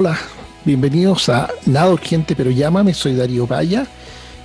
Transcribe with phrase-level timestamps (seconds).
[0.00, 0.18] Hola,
[0.64, 3.86] bienvenidos a Nada Urgente, pero llámame, soy Darío Paya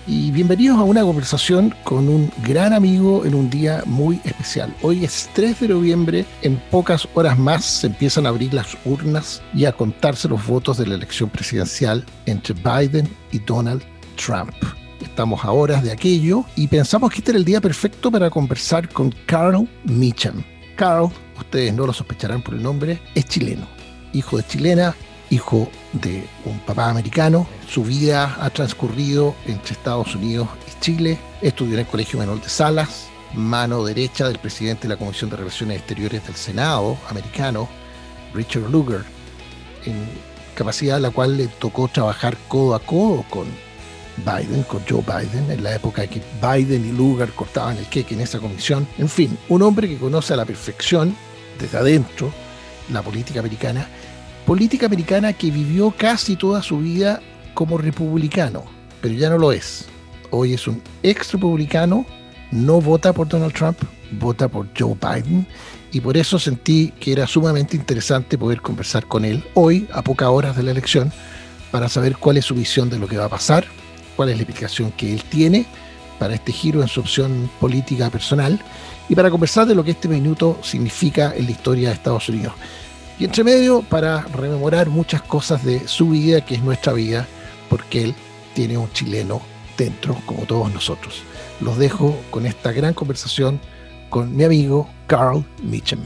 [0.05, 4.76] y bienvenidos a una conversación con un gran amigo en un día muy especial.
[4.81, 9.41] Hoy es 3 de noviembre, en pocas horas más se empiezan a abrir las urnas
[9.54, 13.82] y a contarse los votos de la elección presidencial entre Biden y Donald
[14.18, 14.52] Trump.
[15.00, 18.90] Estamos a horas de aquello y pensamos que este era el día perfecto para conversar
[18.90, 20.44] con Carl Meacham.
[20.76, 21.10] Carl,
[21.40, 23.66] ustedes no lo sospecharán por el nombre, es chileno,
[24.12, 24.94] hijo de chilena,
[25.35, 27.48] hijo de un papá americano.
[27.67, 31.20] Su vida ha transcurrido entre Estados Unidos y Chile.
[31.41, 35.38] Estudió en el Colegio Menor de Salas, mano derecha del presidente de la Comisión de
[35.38, 37.67] Relaciones Exteriores del Senado americano,
[38.34, 39.03] Richard Lugar,
[39.85, 40.07] en
[40.55, 43.45] capacidad a la cual le tocó trabajar codo a codo con
[44.17, 48.15] Biden, con Joe Biden, en la época en que Biden y Lugar cortaban el queque
[48.15, 48.88] en esa comisión.
[48.98, 51.15] En fin, un hombre que conoce a la perfección,
[51.59, 52.31] desde adentro,
[52.91, 53.90] la política americana
[54.45, 57.20] política americana que vivió casi toda su vida
[57.54, 58.63] como republicano,
[59.01, 59.85] pero ya no lo es.
[60.29, 62.05] Hoy es un ex republicano,
[62.51, 63.77] no vota por Donald Trump,
[64.12, 65.47] vota por Joe Biden
[65.91, 70.29] y por eso sentí que era sumamente interesante poder conversar con él hoy, a pocas
[70.29, 71.12] horas de la elección,
[71.72, 73.66] para saber cuál es su visión de lo que va a pasar,
[74.16, 75.66] cuál es la explicación que él tiene
[76.19, 78.59] para este giro en su opción política personal
[79.09, 82.53] y para conversar de lo que este minuto significa en la historia de Estados Unidos.
[83.18, 87.25] Y entre medio, para rememorar muchas cosas de su vida, que es nuestra vida,
[87.69, 88.16] porque él
[88.53, 89.41] tiene un chileno
[89.78, 91.24] dentro, como todos nosotros.
[91.62, 93.62] Los dejo con esta gran conversación
[94.09, 96.02] con mi amigo Carl Mitchum.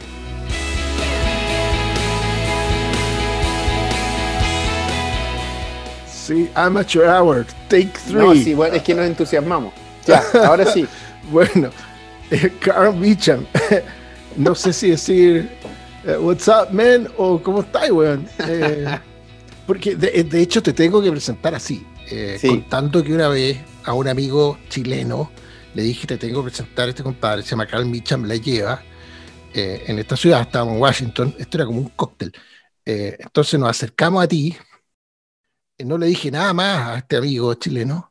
[6.08, 8.14] Sí, Amateur Hour, Take Three.
[8.14, 9.74] No, sí, bueno, es que nos entusiasmamos.
[10.06, 10.88] Ya, ahora sí.
[11.32, 11.72] bueno,
[12.30, 13.46] eh, Carl Mitchum,
[14.38, 15.50] no sé si decir
[16.20, 17.08] what's up, man?
[17.18, 18.28] O ¿cómo estás, weón?
[18.40, 19.00] Eh,
[19.68, 21.86] porque de, hecho te tengo que presentar así.
[22.10, 25.32] Eh, Contando que una vez a un amigo chileno
[25.74, 28.82] le dije, te tengo que presentar a este compadre, se llama Carl Micham, la lleva.
[29.54, 32.32] Eh, en esta ciudad, estábamos en Washington, esto era como un cóctel.
[32.86, 34.56] entonces nos acercamos a ti.
[35.80, 38.09] No le dije nada más a este amigo chileno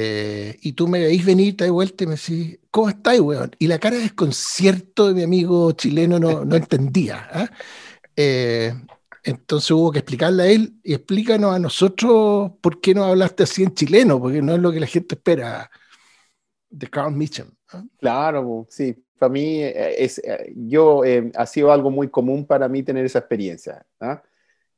[0.00, 3.50] eh, y tú me veis venir, te de vuelta y me decís, ¿cómo estáis, weón?
[3.58, 7.28] Y la cara de desconcierto de mi amigo chileno no, no entendía.
[7.32, 7.50] ¿ah?
[8.14, 8.72] Eh,
[9.24, 13.64] entonces hubo que explicarle a él y explícanos a nosotros por qué no hablaste así
[13.64, 15.68] en chileno, porque no es lo que la gente espera
[16.70, 17.50] de Carl Mitchell.
[17.72, 17.82] ¿ah?
[17.98, 19.04] Claro, sí.
[19.18, 20.22] Para mí, eh, es,
[20.54, 21.02] yo,
[21.34, 23.84] ha sido algo muy común para mí tener esa experiencia.
[23.98, 24.22] ¿ah?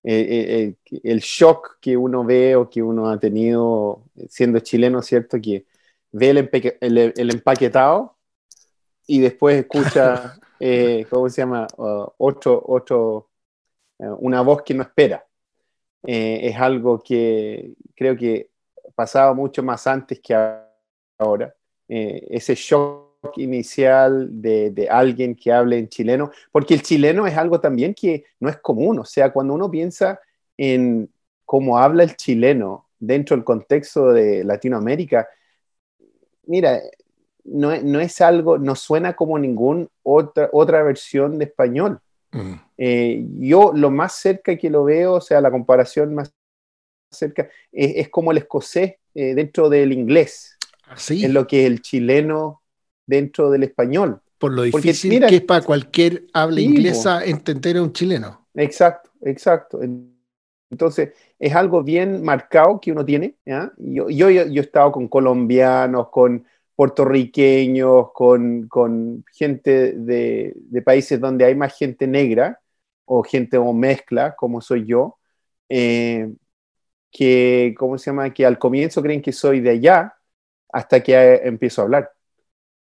[0.03, 5.39] Eh, eh, el shock que uno ve o que uno ha tenido siendo chileno, ¿cierto?
[5.41, 5.67] Que
[6.13, 8.17] ve el, empaquetado
[9.07, 11.67] y después escucha, eh, ¿cómo se llama?
[11.77, 13.31] Uh, otro, otro,
[13.99, 15.27] una voz que no espera.
[16.03, 18.51] es algo que creo que
[18.95, 20.35] pasaba mucho más antes que
[21.19, 21.55] ahora.
[21.89, 27.95] ese shock inicial de, alguien que hable en chileno, porque el chileno es algo también
[27.95, 30.21] que no es común, o sea, cuando uno piensa
[30.57, 31.11] en
[31.45, 35.29] cómo habla el chileno dentro del contexto de Latinoamérica,
[36.47, 36.81] mira,
[37.45, 42.01] no, es algo, no suena como ninguna otra, otra versión de español.
[42.33, 42.53] Mm.
[42.79, 46.33] Eh, yo lo más cerca que lo veo, o sea, la comparación más
[47.11, 50.57] cerca, es, como el escocés eh, dentro del inglés.
[50.97, 51.25] ¿Sí?
[51.25, 52.60] Es lo que el chileno
[53.11, 54.21] dentro del español.
[54.39, 58.47] Por lo difícil que es para cualquier habla inglesa entender a un chileno.
[58.55, 59.81] Exacto, exacto.
[60.71, 63.35] Entonces, es algo bien marcado que uno tiene.
[63.77, 71.45] Yo, yo, he estado con colombianos, con puertorriqueños, con, con gente de, de, países donde
[71.45, 72.59] hay más gente negra
[73.05, 75.19] o gente o mezcla, como soy yo,
[75.69, 76.33] eh,
[77.11, 78.33] que, ¿cómo se llama?
[78.33, 80.15] Que al comienzo creen que soy de allá
[80.73, 82.11] hasta que empiezo a hablar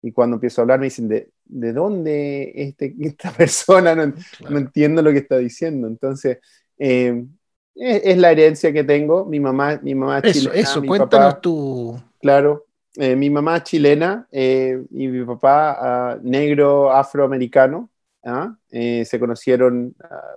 [0.05, 3.95] y cuando empiezo a hablar me dicen, ¿de, de dónde este, esta persona?
[3.95, 4.13] No,
[4.49, 5.87] no, entiendo lo que está diciendo.
[5.87, 6.37] Entonces,
[6.77, 7.25] eh,
[7.73, 9.25] es, la herencia que tengo.
[9.25, 10.55] Mi mamá, mi mamá eso, chilena.
[10.59, 11.99] Eso, cuéntanos tú.
[12.21, 12.67] Claro,
[12.97, 17.89] eh, mi mamá chilena eh, y mi papá ah, negro afroamericano.
[18.23, 18.55] ¿ah?
[18.69, 20.35] se conocieron ah,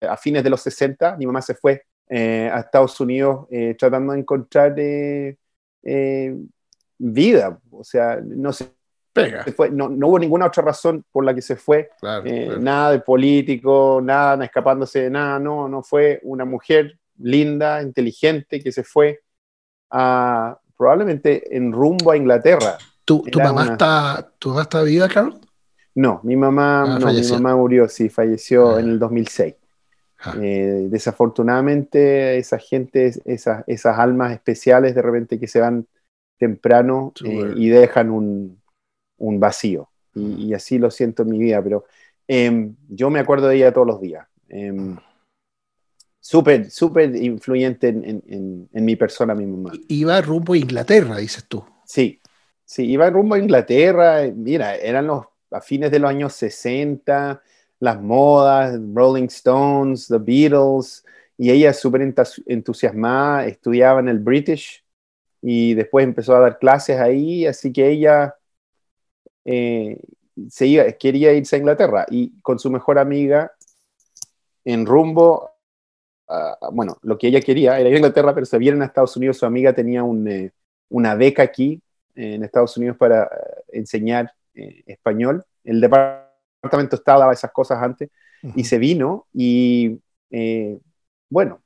[0.00, 1.14] a fines de los 60.
[1.18, 4.74] Mi mamá se fue a Estados Unidos tratando de encontrar
[6.98, 8.78] vida, o sea, no se
[9.12, 9.44] Pega.
[9.56, 11.90] Fue, no, no, hubo ninguna otra razón por la que se fue,
[12.24, 18.60] eh, nada de político, nada escapándose de nada, no, no fue una mujer linda, inteligente
[18.60, 19.20] que se fue
[19.90, 22.78] a, probablemente en rumbo a Inglaterra.
[23.04, 25.38] ¿Tu, tu mamá, está, ¿Tu mamá está viva, Carlos?
[25.94, 28.80] No, mi mamá, ah, no, mi mamá murió, sí, falleció ah.
[28.80, 29.54] en el 2006.
[30.20, 30.34] Ah.
[30.40, 35.86] Eh, desafortunadamente, esa gente, esas, esas almas especiales de repente que se van
[36.38, 38.60] temprano eh, y dejan un,
[39.18, 39.90] un vacío.
[40.14, 41.84] Y, así lo siento en mi vida, pero
[42.26, 44.26] em, yo me acuerdo de ella todos los días.
[44.48, 44.96] Em,
[46.18, 49.72] súper, súper influyente en, en, en, mi persona, mi mamá.
[49.86, 51.64] Iba rumbo a Inglaterra, dices tú.
[51.84, 52.20] Sí,
[52.64, 54.22] sí, iba rumbo a Inglaterra.
[54.34, 57.42] Mira, eran los a fines de los años 60,
[57.80, 61.04] las modas, Rolling Stones, The Beatles,
[61.36, 62.14] y ella súper
[62.46, 64.84] entusiasmada, estudiaba en el British
[65.42, 68.34] y después empezó a dar clases ahí, así que ella
[69.44, 70.00] eh,
[70.50, 73.52] se quería irse a Inglaterra y con su mejor amiga
[74.64, 75.50] en rumbo,
[76.72, 79.38] bueno, lo que ella quería era ir a Inglaterra, pero se vieron a Estados Unidos,
[79.38, 80.50] su amiga tenía eh,
[80.90, 81.80] una beca aquí
[82.14, 83.28] en Estados Unidos para eh,
[83.72, 85.44] enseñar español.
[85.64, 88.10] El departamento estaba daba esas cosas antes
[88.56, 90.00] y se vino y
[91.30, 91.62] bueno,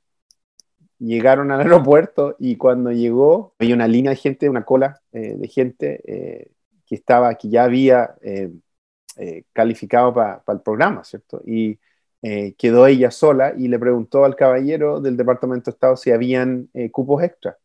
[1.07, 6.53] llegaron al aeropuerto y cuando llegó había una línea de gente, una cola de gente
[6.85, 8.51] que estaba, que ya había eh,
[9.17, 11.41] eh, calificado para el programa, ¿cierto?
[11.45, 11.79] Y
[12.21, 16.69] eh, quedó ella sola y le preguntó al caballero del Departamento de Estado si habían
[16.91, 17.57] cupos extra.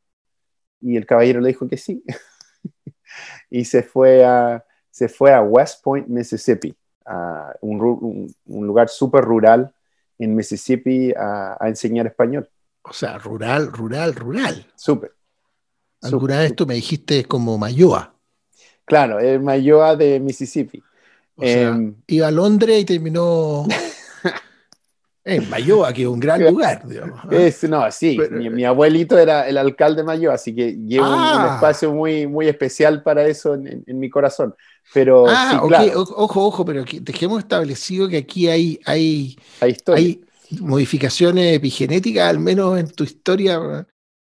[0.80, 2.04] Y el caballero le dijo que sí.
[3.50, 6.74] y se fue a, se fue a West Point, Mississippi,
[7.04, 9.74] a un, un, lugar súper rural
[10.18, 12.48] en Mississippi a, a, enseñar español.
[12.88, 14.66] O sea, rural, rural, rural.
[14.76, 15.12] Súper.
[16.02, 18.14] Alguna vez tú me dijiste como Mayoa.
[18.84, 20.82] Claro, el Mayoa de Mississippi.
[21.40, 23.66] Em, iba a Londres y terminó
[25.24, 26.82] en Mayoa, que es un gran lugar.
[27.68, 31.52] no, sí, mi, abuelito era el alcalde de Mayoa, así que llevo un, ah.
[31.54, 34.54] espacio muy, muy especial para eso en, mi corazón.
[34.94, 35.60] Pero, ah,
[35.94, 40.20] ojo, ojo, pero dejemos establecido que aquí hay, hay, hay, hay
[40.60, 43.86] modificaciones epigenéticas, al menos en tu historia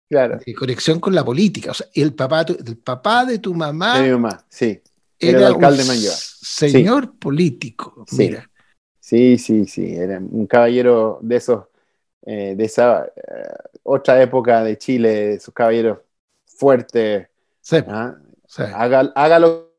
[0.09, 0.39] Claro.
[0.45, 1.71] De conexión con la política.
[1.71, 3.99] O sea, el papá, el papá de tu mamá.
[3.99, 4.81] De mi mamá, sí.
[5.19, 8.49] Era, el alcalde de Señor político, mira.
[9.01, 9.95] Sí, sí, sí.
[9.95, 11.65] Era un caballero de esos,
[12.23, 13.49] eh, de esa eh,
[13.83, 15.99] otra época de Chile, esos caballeros
[16.47, 17.29] fuertes.
[17.89, 18.17] ¿ah?
[18.75, 19.75] Haga, lo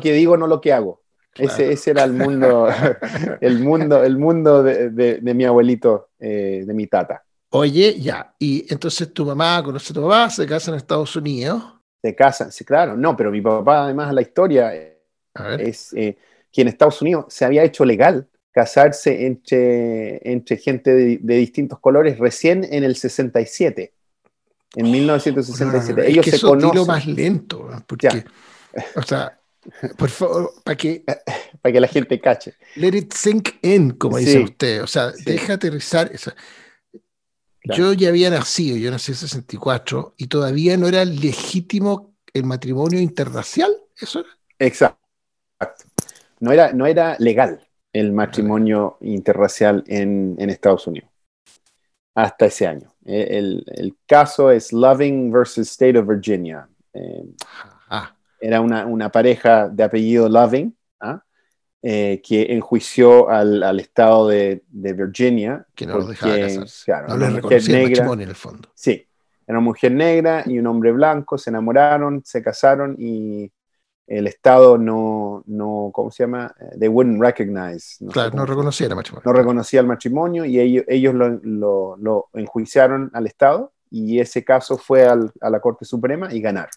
[0.00, 1.02] que digo, no lo que hago.
[1.36, 2.68] Ese, ese, era el mundo,
[3.40, 7.24] el mundo, el mundo de, de, mi abuelito, eh, de mi tata.
[7.50, 11.62] Oye, ya, y entonces tu mamá conoce a tu papá, se casa en Estados Unidos.
[12.02, 14.72] Se casan, sí, claro, no, pero mi papá, además, la historia
[15.58, 16.16] es eh,
[16.52, 22.18] que en Estados Unidos se había hecho legal casarse entre, entre gente de, distintos colores
[22.18, 23.92] recién en el 67,
[24.76, 26.08] en 1967.
[26.08, 26.86] Ellos es se conocen.
[26.86, 28.24] más lento, porque,
[28.94, 29.36] o sea,
[29.96, 31.04] por favor, para que,
[31.62, 32.54] para que la gente cache.
[32.76, 34.82] Let it sink in, como dice usted.
[34.82, 36.10] O sea, deja aterrizar.
[37.64, 43.00] Yo ya había nacido, yo nací en 64, y todavía no era legítimo el matrimonio
[43.00, 44.28] interracial, ¿eso era?
[44.58, 44.98] Exacto.
[46.40, 51.08] No era, no era legal el matrimonio interracial en, Estados Unidos
[52.14, 52.92] hasta ese año.
[53.06, 56.68] E, el, caso es Loving versus State of Virginia.
[56.92, 57.24] Eh,
[58.44, 60.76] era una, una, pareja de apellido Loving,
[61.82, 65.66] eh, que enjuició al, al estado de, de, Virginia.
[65.74, 66.92] Que no los dejaba casarse.
[67.08, 68.68] no les reconocía el matrimonio en el fondo.
[68.74, 69.06] Sí,
[69.46, 73.50] era una mujer negra y un hombre blanco, se enamoraron, se casaron y
[74.06, 76.54] el Estado no, no ¿cómo se llama?
[76.60, 77.96] Eh, they wouldn't recognize.
[78.00, 79.22] No claro, no reconocía el matrimonio.
[79.24, 84.44] No reconocía el matrimonio y ellos, ellos lo, lo, lo, enjuiciaron al Estado y ese
[84.44, 86.70] caso fue al, a la Corte Suprema y ganaron.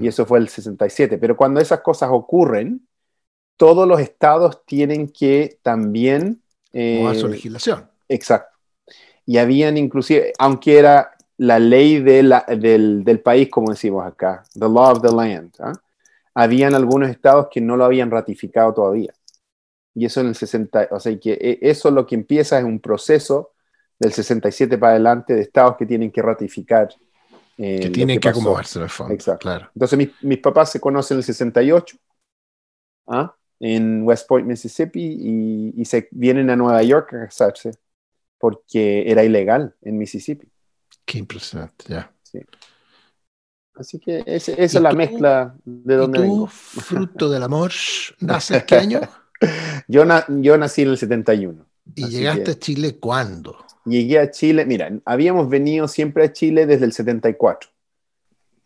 [0.00, 1.18] Y eso fue el 67.
[1.18, 2.86] Pero cuando esas cosas ocurren,
[3.56, 6.42] todos los estados tienen que también...
[6.72, 7.90] Eh, su legislación.
[8.08, 8.56] Exacto.
[9.26, 14.42] Y habían inclusive, aunque era la ley de la, del, del, país, como decimos acá,
[14.54, 15.72] the law of the land, ¿ah?
[16.34, 19.12] habían algunos estados que no lo habían ratificado todavía.
[19.94, 22.80] Y eso en el 60, o sea, que e, eso lo que empieza es un
[22.80, 23.52] proceso
[23.98, 26.88] del 67 para adelante de estados que tienen que ratificar.
[27.58, 29.14] Eh, que tienen que, acomodarse en el fondo.
[29.14, 29.42] Exacto.
[29.42, 29.70] Claro.
[29.74, 31.96] Entonces mis, mis papás se conocen en el 68.
[33.08, 33.34] ¿ah?
[33.60, 37.72] en West Point, Mississippi, y, se vienen a Nueva York a casarse
[38.38, 40.48] porque era ilegal en Mississippi.
[41.04, 42.12] Qué impresionante, ya.
[42.22, 42.40] Sí.
[43.74, 47.72] Así que esa es la mezcla de donde ¿y tú, fruto del amor,
[48.20, 49.00] nace qué año?
[49.88, 51.66] yo, yo nací en el 71.
[51.94, 53.64] ¿Y llegaste a Chile cuándo?
[53.88, 57.70] Llegué a Chile, mira, habíamos venido siempre a Chile desde el 74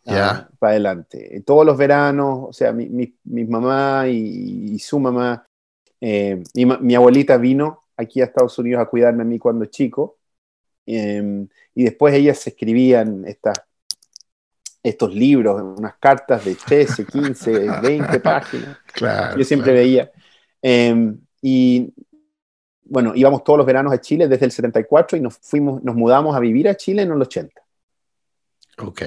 [0.05, 0.49] ya.
[0.59, 1.43] para adelante.
[1.47, 5.47] Todos los veranos, o sea, mi, mi, mamá y, su mamá,
[6.01, 10.19] eh, mi, mi, abuelita vino aquí a Estados Unidos a cuidarme a mí cuando chico.
[10.85, 13.63] Em, y después ellas escribían estas,
[14.83, 18.79] estos libros, unas cartas de 13, 15, 20 páginas.
[18.93, 19.79] Claro, Yo siempre claro.
[19.79, 20.13] veía.
[20.61, 21.93] Em, y
[22.85, 26.35] bueno, íbamos todos los veranos a Chile desde el 74 y nos fuimos, nos mudamos
[26.37, 27.61] a vivir a Chile en el 80.
[28.79, 29.03] Ok.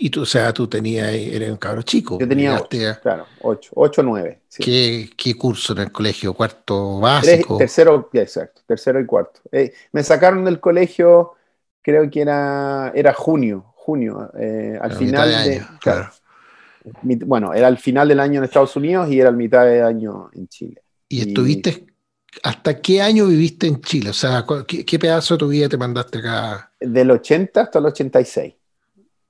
[0.00, 2.18] Y tú, o sea, tú tenías, eres un cabro chico.
[2.20, 4.40] Yo tenía llegaste a- Claro, 8, 8 9.
[4.48, 4.62] Sí.
[4.62, 6.34] ¿qué, qué curso en el colegio?
[6.34, 7.56] ¿Cuarto Tres- básico?
[7.58, 9.40] tercero, ya, exacto, tercero y cuarto.
[9.50, 11.32] Eh, me sacaron del colegio,
[11.82, 16.10] creo que era, era junio, junio, eh, al final de de, año, claro,
[16.82, 16.98] claro.
[17.02, 19.82] mi- bueno, era al final del año en Estados Unidos y era al mitad de
[19.82, 20.82] año en Chile.
[21.08, 21.86] ¿Y Y- estuviste,
[22.42, 24.10] hasta qué año viviste en Chile?
[24.10, 26.70] O sea, ¿qué, qué pedazo de tu vida te mandaste acá?
[26.80, 28.54] Del 80 hasta el 86.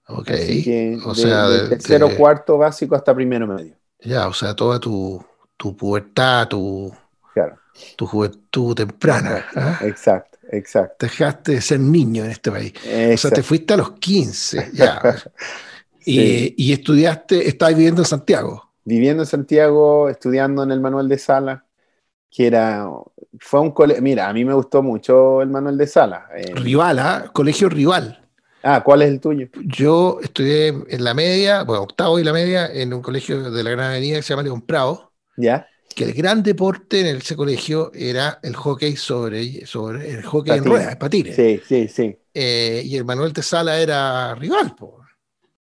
[0.09, 0.27] Ok.
[0.27, 3.75] Que o de- sea, de tercero, de- cuarto básico hasta primero medio.
[4.01, 5.23] ya, o sea, toda tu,
[5.57, 6.93] tu pubertad, tu,
[7.35, 7.59] Claro,
[7.97, 9.45] tu juventud temprana.
[9.55, 9.79] ¿ah?
[9.83, 11.07] exacto, exacto.
[11.07, 12.73] Dejaste de ser niño en este país.
[13.15, 15.01] O sea, te fuiste a los 15, ya.
[16.05, 18.71] y, y estudiaste, estabas viviendo en Santiago.
[18.85, 21.65] Viviendo en Santiago, estudiando en el Manuel de Sala,
[22.31, 22.89] que era,
[23.41, 26.29] fue un colegio, mira, a mí me gustó mucho el Manuel de Sala.
[26.37, 27.31] Eh, Rival, ¿ah?
[27.33, 28.29] Colegio rival.
[28.63, 29.49] ah, ¿cuál es el tuyo?
[29.55, 33.71] Yo estudié en la media, bueno, octavo y la media, en un colegio de la
[33.71, 35.67] Gran Avenida que se llama León Prado, ¿Ya?
[35.95, 40.65] que el gran deporte en ese colegio era el hockey sobre, sobre el hockey en
[40.65, 40.65] Patines.
[40.65, 41.37] ruedas, patines.
[41.37, 45.01] Sí, sí, sí, Eh, y el Manuel de Sala era rival, po.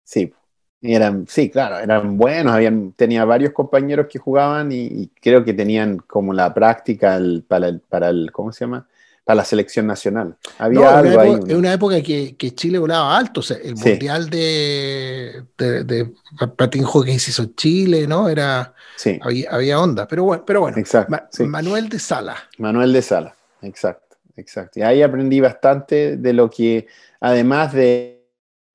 [0.04, 0.34] sí.
[0.80, 5.44] Y eran, sí, claro, eran buenos, habían, tenía varios compañeros que jugaban y, y creo
[5.44, 8.88] que tenían como la práctica el- para, el, para el, ¿cómo se llama?
[9.26, 10.36] Para la selección nacional.
[10.60, 11.34] Había No, algo una ahí.
[11.34, 13.90] época, es una época que, que Chile volaba alto, o sea, el Sí.
[13.90, 16.14] mundial de, de, de
[16.56, 18.30] patín hockey se hizo en Chile, ¿no?
[18.30, 20.78] Era, Sí, había, había onda, pero bueno, pero bueno.
[20.78, 21.12] exacto.
[21.12, 21.46] Ma- sí.
[21.46, 22.36] Manuel de Sala.
[22.58, 24.80] Manuel de Sala, exacto, exacto.
[24.80, 26.88] Y ahí aprendí bastante de lo que,
[27.20, 28.17] además de,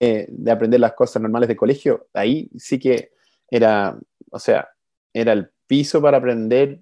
[0.04, 3.12] eh, de aprender las cosas normales de colegio, ahí sí que
[3.49, 3.97] era,
[4.32, 4.68] o sea,
[5.12, 6.80] era el piso para aprender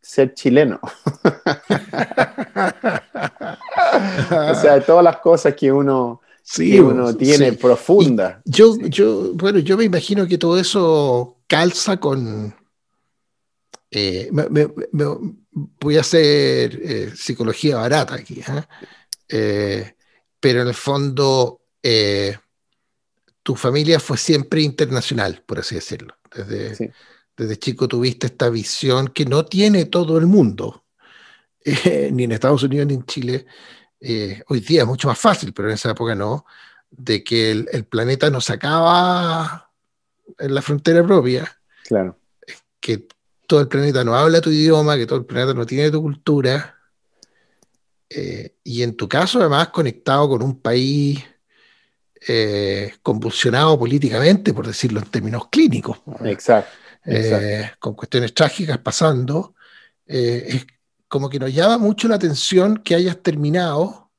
[0.00, 0.78] ser chileno.
[4.50, 7.56] o sea, todas las cosas que uno, sí, que uno tiene sí.
[7.56, 8.36] profundas.
[8.44, 12.54] Yo, yo, bueno, yo me imagino que todo eso calza con.
[13.90, 15.34] eh, me- me- me-
[15.80, 18.40] voy a hacer eh, psicología barata aquí,
[19.26, 22.38] pero en el fondo eh,
[23.42, 26.14] tu familia fue siempre internacional, por así decirlo.
[26.34, 26.90] Desde, Sí.
[27.36, 30.84] desde chico tuviste esta visión que no tiene todo el mundo,
[31.64, 33.46] eh, ni en Estados Unidos ni en Chile.
[34.00, 36.44] Eh, hoy día es mucho más fácil, pero en esa época no,
[36.90, 39.70] de que el, el planeta no se acaba
[40.38, 41.50] en la frontera propia,
[41.84, 42.18] Claro,
[42.80, 43.06] que
[43.46, 46.74] todo el planeta no habla tu idioma, que todo el planeta no tiene tu cultura.
[48.10, 51.24] eh, y en tu caso, además, conectado con un país
[52.26, 56.70] eh, convulsionado políticamente, por decirlo en términos clínicos, exacto.
[57.04, 59.54] eh, con cuestiones trágicas pasando,
[60.06, 60.66] eh, es
[61.06, 64.10] como que nos llama mucho la atención que hayas terminado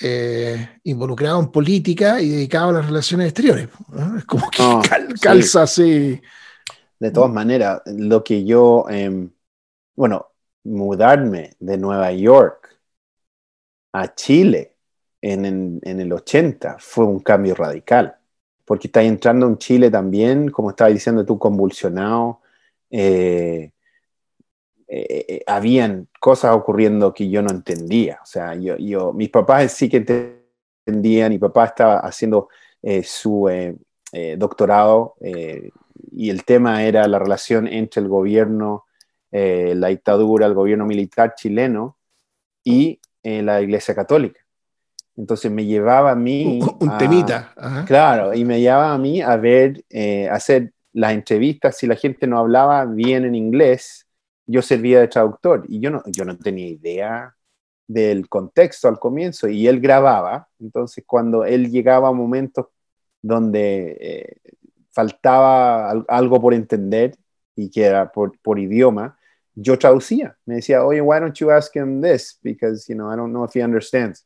[0.00, 3.68] eh, involucrado en política y dedicado a las relaciones exteriores.
[3.88, 4.18] ¿no?
[4.18, 5.20] Es como que No, cal- sí.
[5.20, 6.20] calza así.
[6.98, 9.28] De todas maneras, lo que yo, eh,
[9.94, 10.28] bueno,
[10.64, 12.78] mudarme de Nueva York
[13.92, 14.75] a Chile
[15.20, 18.16] en, en, en, el 80 fue un cambio radical,
[18.64, 22.40] porque está entrando en Chile también, como estaba diciendo tú, convulsionado.
[22.90, 23.72] Eh,
[24.88, 28.20] eh, eh, habían cosas ocurriendo que yo no entendía.
[28.22, 29.98] O sea, yo, yo mis papás sí que
[30.86, 32.48] entendían, mi papá estaba haciendo
[32.82, 33.48] eh, su
[34.38, 35.16] doctorado
[36.12, 38.86] y el tema era la relación entre el gobierno,
[39.30, 41.98] eh, la dictadura, el gobierno militar chileno
[42.64, 44.40] y eh, la Iglesia Católica.
[45.16, 46.60] Entonces me llevaba a mí...
[46.62, 47.52] Un, un temita.
[47.56, 47.84] Ajá.
[47.86, 52.26] Claro, y me llevaba a mí a ver, eh, hacer las entrevistas, si la gente
[52.26, 54.06] no hablaba bien en inglés,
[54.46, 57.34] yo servía de traductor y yo no, yo no tenía idea
[57.86, 62.66] del contexto al comienzo y él grababa, entonces cuando él llegaba a momentos
[63.22, 64.36] donde eh,
[64.92, 67.16] faltaba algo por entender
[67.54, 69.18] y que era por, por, idioma,
[69.54, 70.36] yo traducía.
[70.46, 72.38] Me decía, oye, why don't you ask him this?
[72.42, 74.25] Because, you know, I don't know if he understands.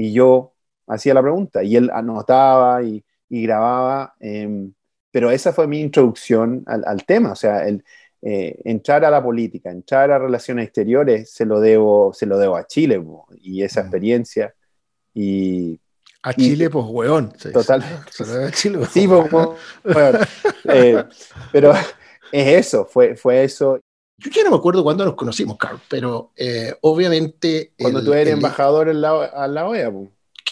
[0.00, 0.54] Y yo
[0.86, 4.14] hacía la pregunta y él anotaba y, y grababa.
[4.20, 4.70] Eh,
[5.10, 7.32] pero esa fue mi introducción al, al tema.
[7.32, 7.84] O sea, el,
[8.22, 12.56] eh, entrar a la política, entrar a relaciones exteriores, se lo debo, se lo debo
[12.56, 14.54] a Chile bo, y esa experiencia.
[15.14, 15.80] Y,
[16.22, 17.32] a Chile, y, pues, weón.
[17.52, 17.82] Total.
[18.10, 19.30] Se lo a Chile, sí, pues,
[19.82, 20.18] bueno,
[20.64, 21.04] eh,
[21.50, 21.72] pero
[22.32, 23.80] es eso, fue, fue eso.
[24.20, 27.72] Yo ya no me acuerdo cuándo nos conocimos, Carl, pero eh, obviamente...
[27.78, 29.90] Cuando tú eres embajador en la, a la OEA.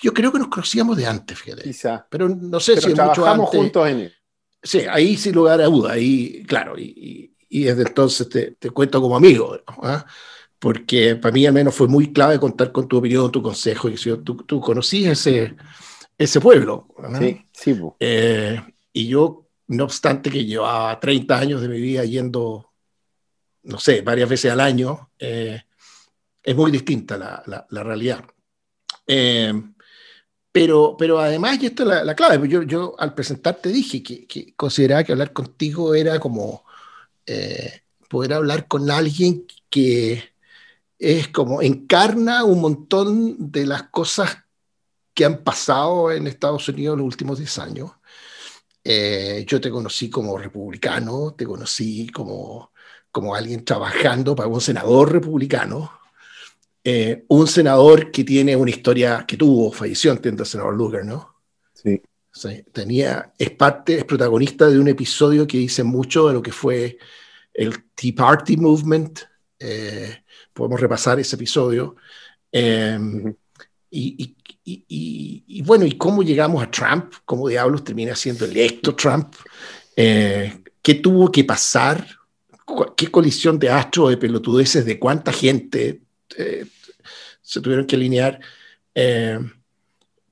[0.02, 1.62] Yo creo que nos conocíamos de antes, fíjate.
[1.62, 2.06] Quizá.
[2.08, 3.48] Pero no sé si mucho antes.
[3.48, 4.14] juntos en él.
[4.62, 9.00] Sí, ahí sin lugar a duda, ahí, claro, y, y, desde entonces te, te, cuento
[9.00, 10.04] como amigo, ¿ah?
[10.58, 13.94] porque para mí al menos fue muy clave contar con tu opinión, tu consejo, y
[13.94, 15.54] tú, tú conocías ese,
[16.16, 16.88] ese pueblo.
[17.18, 17.80] Sí, sí.
[18.00, 18.60] Eh,
[18.92, 22.67] y yo, no obstante que llevaba 30 años de mi vida yendo
[23.68, 25.62] no sé, varias veces al año, eh,
[26.42, 28.25] es muy distinta la, la, realidad.
[29.06, 29.52] Eh,
[30.50, 34.26] pero, pero además, y esto es la, clave, pues yo, yo, al presentarte dije que,
[34.26, 36.64] que, consideraba que hablar contigo era como
[37.26, 40.32] eh, poder hablar con alguien que
[40.98, 44.44] es como encarna un montón de las cosas
[45.14, 47.90] que han pasado en Estados Unidos en los últimos 10 años.
[49.46, 52.72] yo te conocí como republicano, te conocí como
[53.10, 55.98] como alguien trabajando para un senador republicano,
[56.84, 61.34] eh, un senador que tiene una historia que tuvo, falleció, entiendo, el senador Lugar, ¿no?
[61.74, 62.00] Sí.
[62.72, 66.98] tenía, es parte, es protagonista de un episodio que dice mucho de lo que fue
[67.52, 69.20] el Tea Party Movement.
[69.58, 70.22] Eh,
[70.52, 71.96] podemos repasar ese episodio.
[72.50, 73.34] Em,
[73.90, 77.14] y, y, y, bueno, ¿y cómo llegamos a Trump?
[77.24, 79.34] ¿Cómo diablos termina siendo electo Trump?
[79.96, 82.06] Eh, ¿Qué tuvo que pasar
[82.96, 86.02] qué colisión de astros, de pelotudeces, de cuánta gente
[86.37, 86.66] eh,
[87.40, 88.40] se tuvieron que alinear
[88.94, 89.38] eh,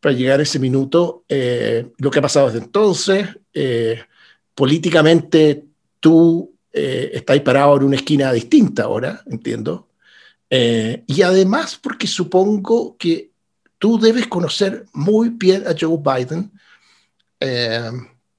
[0.01, 1.25] para llegar a ese minuto.
[1.29, 3.29] Eh, lo que ha pasado desde entonces,
[4.55, 5.65] políticamente
[6.01, 9.89] tú estás parado en una esquina distinta ahora, entiendo.
[10.51, 13.31] y además porque supongo que
[13.79, 16.53] tú debes conocer muy bien a Joe Biden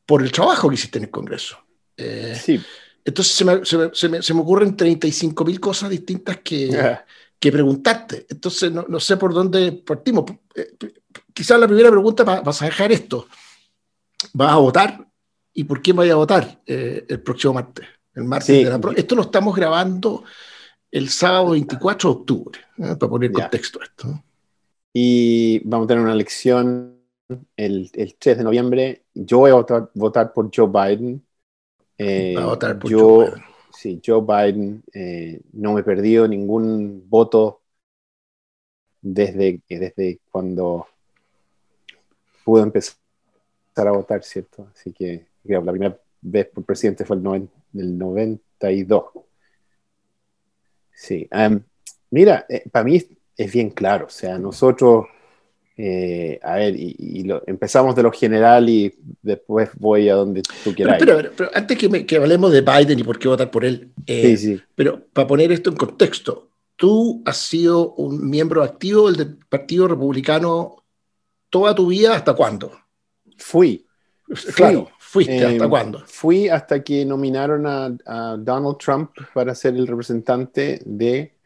[0.05, 1.57] por el trabajo que hiciste en el Congreso.
[2.35, 2.61] sí.
[3.07, 6.97] Entonces se me, se me, se me, ocurren 35 mil cosas distintas que,
[7.39, 8.27] que preguntarte.
[8.29, 10.25] Entonces no, no, sé por dónde partimos.
[10.53, 10.75] Eh,
[11.33, 13.29] quizás la primera pregunta vas a dejar esto.
[14.33, 15.07] ¿Vas a votar?
[15.53, 17.87] ¿Y por qué vas a votar eh, el próximo martes?
[18.13, 20.25] El martes de la Esto lo estamos grabando
[20.91, 22.95] el sábado 24 de octubre, ¿eh?
[22.99, 24.23] para poner contexto a esto.
[24.91, 26.99] Y vamos a tener una elección
[27.55, 29.05] el, el 3 de noviembre.
[29.13, 31.23] Yo voy a votar, votar por Joe Biden
[31.97, 32.49] eh, yo,
[32.83, 33.43] Joe Biden.
[33.73, 37.61] Sí, Joe Biden, eh, no me he perdido ningún voto
[39.01, 40.87] desde, desde cuando
[42.43, 42.95] pude empezar
[43.75, 44.67] a votar, ¿cierto?
[44.73, 49.03] Así que la primera vez por presidente fue el, el 92.
[50.91, 51.29] Sí,
[52.09, 52.99] mira, eh, para mí
[53.35, 55.05] es bien claro, o sea, nosotros
[55.79, 60.73] eh, a ver, y, lo, empezamos de lo general y después voy a donde tú
[60.73, 60.97] quieras.
[60.97, 64.59] Pero, pero, antes que, que, hablemos de Biden y por qué votar por él, eh,
[64.73, 70.83] pero para poner esto en contexto, tú has sido un miembro activo del Partido Republicano
[71.51, 72.71] toda tu vida, ¿hasta cuándo?
[73.37, 73.85] Fui.
[74.55, 76.03] Claro, fuiste, ¿hasta eh, cuándo?
[76.07, 81.36] Fui hasta que nominaron a, a Donald Trump para ser el representante de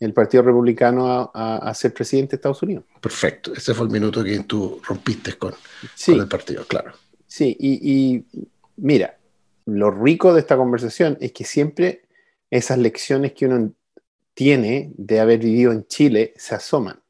[0.00, 2.84] el Partido Republicano a, ser presidente de Estados Unidos.
[3.00, 5.54] Perfecto, ese fue el minuto que tú rompiste con,
[6.06, 6.92] el partido, claro.
[7.26, 8.24] Sí, y,
[8.76, 9.18] mira,
[9.66, 12.02] lo rico de esta conversación es que siempre
[12.50, 13.72] esas lecciones que uno
[14.34, 17.00] tiene de haber vivido en Chile se asoman,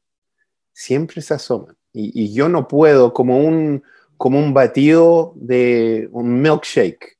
[0.73, 1.77] siempre se asoman.
[1.93, 3.83] Y, yo no puedo, como un,
[4.17, 7.17] como un batido de un milkshake,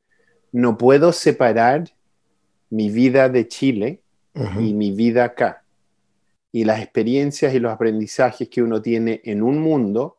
[0.51, 1.91] no puedo separar
[2.71, 4.01] mi vida de Chile
[4.59, 5.63] y mi vida acá.
[6.51, 10.17] Y las experiencias y los aprendizajes que uno tiene en un mundo,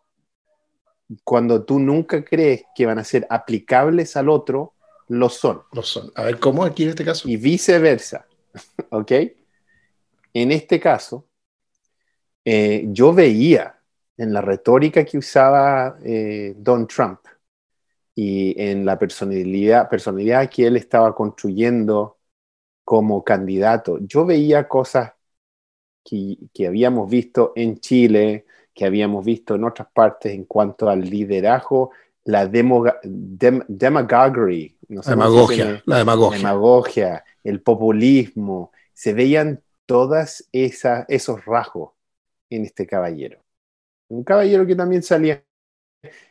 [1.25, 4.75] cuando tú nunca crees que van a ser aplicables al otro,
[5.09, 5.63] lo son.
[5.73, 6.13] Lo son.
[6.15, 7.29] A ver, ¿cómo aquí en este caso?
[7.29, 8.27] Y viceversa.
[8.91, 9.13] ¿Ok?
[10.33, 11.27] En este caso,
[12.45, 13.81] eh, yo veía
[14.17, 17.21] en la retórica que usaba eh, Don Trump
[18.15, 22.20] y en la personalidad, personalidad que él estaba construyendo
[22.91, 24.01] como candidato.
[24.01, 25.13] Yo veía cosas
[26.05, 31.03] que, que, habíamos visto en Chile, que habíamos visto en otras partes en cuanto al
[31.03, 31.93] liderazgo,
[32.25, 36.39] la demo, demagoguery, demagogia, la demagogia.
[36.39, 41.93] demagogia, el populismo, se veían todas esas, esos rasgos
[42.51, 43.39] en este caballero.
[44.09, 45.45] Un caballero que también salía,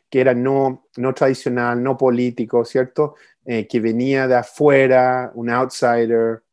[0.10, 3.16] que era no, no tradicional, no político, ¿cierto?
[3.46, 6.44] Eh, que venía de afuera, un outsider,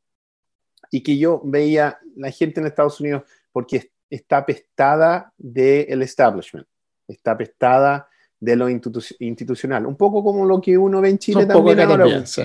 [0.90, 6.66] y que yo veía la gente en Estados Unidos porque está apestada del establishment,
[7.08, 11.80] está apestada de lo institucional, un poco como lo que uno ve en Chile también
[11.80, 12.26] ahora.
[12.26, 12.42] sí,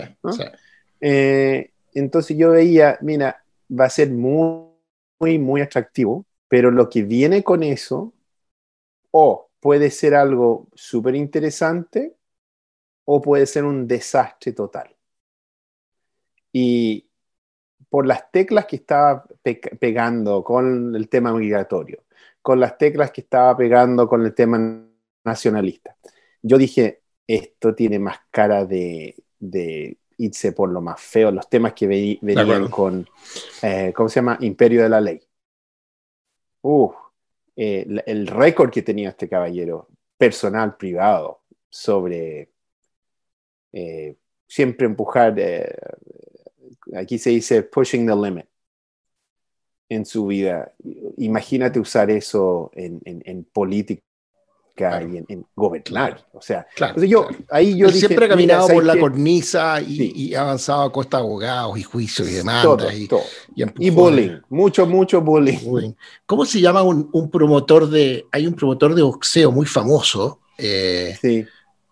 [1.01, 4.69] eh, entonces yo veía, mira, va a ser muy,
[5.19, 8.13] muy, muy atractivo, pero lo que viene con eso,
[9.11, 12.15] o puede ser algo súper interesante,
[13.05, 14.95] o puede ser un desastre total.
[16.53, 17.10] Y
[17.91, 19.25] por las teclas que estaba
[19.77, 22.05] pegando con el tema migratorio,
[22.41, 24.87] con las teclas que estaba pegando con el tema
[25.25, 25.97] nacionalista,
[26.41, 31.73] yo dije, esto tiene más cara de, de irse por lo más feo, los temas
[31.73, 33.05] que venían con,
[33.61, 34.37] eh, ¿cómo se llama?
[34.39, 35.21] Imperio de la Ley.
[36.61, 36.93] Uh,
[37.57, 42.51] el récord que tenía este caballero, personal, privado, sobre
[43.73, 44.15] eh,
[44.47, 45.75] siempre empujar, eh,
[46.95, 48.45] aquí se dice pushing the limit
[49.89, 50.73] en su vida.
[51.17, 54.01] Imagínate usar eso en, en política
[54.79, 56.25] y en, gobernar.
[56.33, 56.65] O sea,
[56.97, 61.23] yo, ahí yo siempre ha caminado por la cornisa y, ha avanzado a costa de
[61.23, 62.93] abogados y juicios y demandas.
[62.95, 63.07] y,
[63.55, 65.93] y, bullying, mucho, mucho bullying.
[66.25, 68.25] ¿Cómo se llama un, promotor de...
[68.31, 70.39] Hay un promotor de boxeo muy famoso.
[70.57, 71.45] Eh, sí.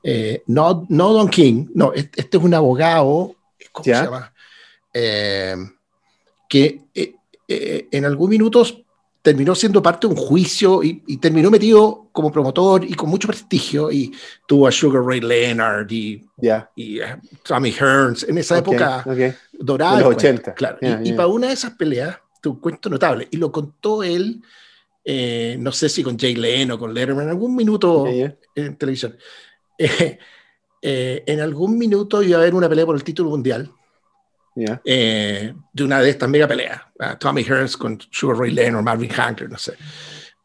[0.03, 3.35] Eh, no, no Don King, no, este, es un abogado,
[3.73, 4.33] ¿cómo se llama?
[5.01, 5.55] Eh,
[6.49, 6.81] que
[7.47, 8.63] en algún minuto
[9.21, 13.91] terminó siendo parte de un juicio y, terminó metido como promotor y con mucho prestigio
[13.91, 14.13] y
[14.47, 16.25] tuvo a Sugar Ray Leonard y,
[16.75, 17.05] y uh,
[17.43, 19.05] Tommy Hearns en esa época
[19.53, 19.97] dorada.
[19.97, 20.53] De los 80.
[20.53, 20.77] Claro.
[21.03, 24.41] y, para una de esas peleas, tu un cuento notable, y lo contó él,
[25.03, 29.17] eh, no sé si con Jay Leno o con Letterman, en algún minuto en televisión.
[29.81, 30.19] Eh,
[30.81, 33.71] eh, en algún minuto iba a haber una pelea por el título mundial
[34.85, 36.81] eh, de una de estas mega peleas.
[37.19, 39.73] Tommy Hearns con Sugar Ray Leonard, Marvin Hagler, no sé.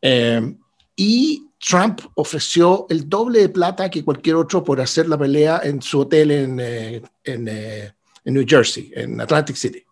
[0.01, 0.55] Eh,
[0.97, 5.81] y Trump ofreció el doble de plata que cualquier otro por hacer la pelea en
[5.83, 7.95] su hotel en, eh, en, en
[8.35, 9.85] New Jersey, en Atlantic City.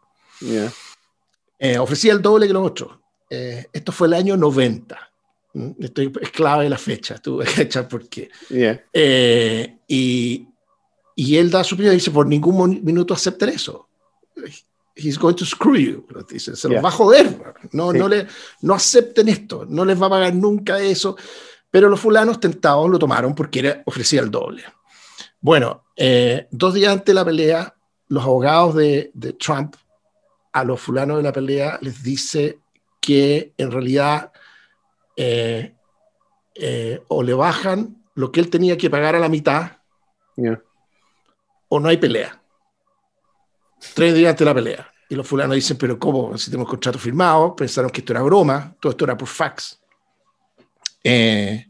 [1.79, 2.99] ofrecía el doble que los otros.
[3.29, 5.13] esto fue el año 90.
[5.55, 5.71] ¿Mm?
[5.81, 8.31] Estoy es clave la fecha, tuve que echar por qué.
[9.89, 10.47] y,
[11.17, 13.89] y él da su opinión y dice, por ningún minuto acepten eso
[14.95, 16.07] he's going to screw you.
[16.39, 17.55] Se los va a joder.
[17.73, 18.27] No, no, le,
[18.63, 19.65] no acepten esto.
[19.69, 21.17] No les va a pagar nunca eso.
[21.71, 24.65] Pero los fulanos tentados lo tomaron porque era, ofrecía el doble.
[25.41, 27.75] Bueno, eh, dos días antes de la pelea,
[28.09, 29.75] los abogados de, de, Trump
[30.53, 32.59] a los fulanos de la pelea les dice
[33.01, 34.33] que en realidad
[35.17, 35.75] eh,
[36.55, 39.79] eh, o le bajan lo que él tenía que pagar a la mitad
[41.69, 42.42] o no hay pelea
[43.95, 44.93] tres días antes de la pelea.
[45.09, 46.37] Y los fulanos dicen, pero ¿cómo?
[46.39, 49.79] Si tenemos contrato firmado, pensaron que esto era broma, todo esto era por fax.
[51.05, 51.67] Eh,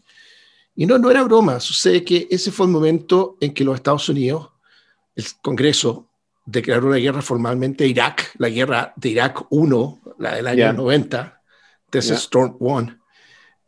[0.77, 1.59] y no, no era broma.
[1.59, 4.51] Sucede que ese fue el momento en que los Estados Unidos,
[5.17, 6.09] el Congreso,
[6.45, 11.43] declaró la guerra formalmente a Irak, la guerra de Irak 1, la del año 90,
[11.91, 12.99] Desert Storm 1.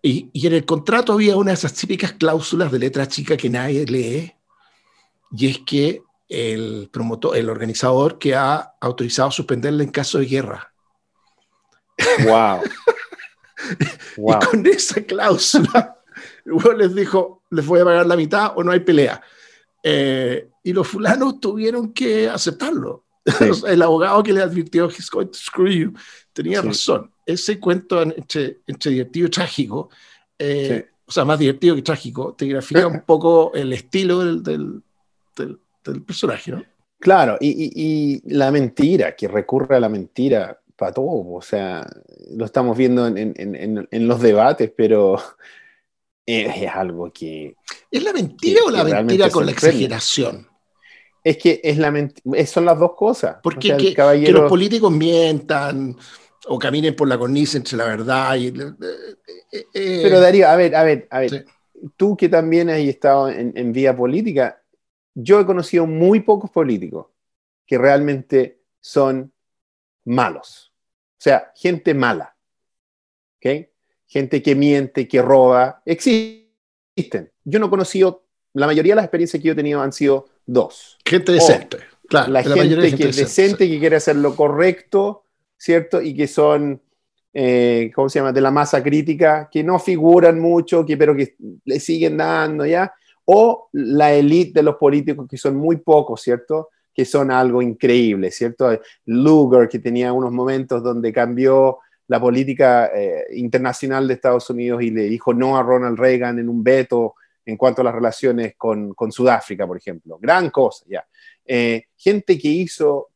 [0.02, 3.48] Y, y, en el contrato había una de esas típicas cláusulas de letra chica que
[3.48, 4.34] nadie lee,
[5.32, 10.72] y es que el promotor, el organizador que ha autorizado suspenderla en caso de guerra.
[12.24, 12.60] Wow.
[14.16, 15.96] Y con esa cláusula,
[16.76, 19.22] les dijo, les voy a pagar la mitad o no hay pelea.
[19.82, 23.04] Eh, y los fulanos tuvieron que aceptarlo.
[23.66, 25.92] el abogado que le advirtió, he's going to screw you,
[26.32, 27.10] tenía razón.
[27.24, 29.88] Ese cuento entre, entre divertido y trágico,
[30.38, 34.82] eh, o sea, más divertido que trágico, te grafía un poco el estilo del, del,
[35.36, 35.58] del
[36.04, 36.64] personaje, ¿no?
[37.04, 41.86] Claro, y, la mentira, que recurre a la mentira para todo, o sea,
[42.30, 45.18] lo estamos viendo en, los debates, pero
[46.26, 47.56] es, algo que...
[47.90, 50.48] ¿Es la mentira o la mentira con la exageración?
[51.22, 51.92] Es que es la
[52.46, 53.36] son las dos cosas.
[53.42, 55.96] Porque que, los políticos mientan
[56.46, 58.46] o caminen por la cornisa entre la verdad y...
[58.46, 58.52] Eh,
[59.52, 61.44] eh, eh, pero Darío, a ver, a ver, a ver.
[61.98, 64.63] Tú que también has estado en vía política,
[65.14, 67.06] yo he conocido muy pocos políticos
[67.66, 69.32] que realmente son
[70.04, 70.72] malos.
[71.12, 72.36] O sea, gente mala.
[73.36, 73.68] ¿Ok?
[74.06, 75.82] Gente que miente, que roba.
[75.86, 77.32] Existen.
[77.44, 80.26] Yo no he conocido, la mayoría de las experiencias que yo he tenido han sido
[80.44, 80.98] dos.
[81.04, 81.78] Gente decente.
[82.08, 85.24] claro, la, gente, que es decente, que quiere hacer lo correcto,
[85.56, 86.02] ¿cierto?
[86.02, 86.80] Y que son,
[87.32, 91.36] eh, ¿cómo se llama?, de la masa crítica, que no figuran mucho, que, pero que
[91.64, 92.92] le siguen dando, ¿ya?
[93.26, 96.70] O la élite de los políticos, que son muy pocos, ¿cierto?
[96.94, 98.78] Que son algo increíble, ¿cierto?
[99.06, 104.90] Lugar, que tenía unos momentos donde cambió la política eh, internacional de Estados Unidos y
[104.90, 107.14] le dijo no a Ronald Reagan en un veto
[107.46, 110.18] en cuanto a las relaciones con, Sudáfrica, por ejemplo.
[110.20, 111.06] Gran cosa, ya.
[111.44, 113.10] Eh, gente que hizo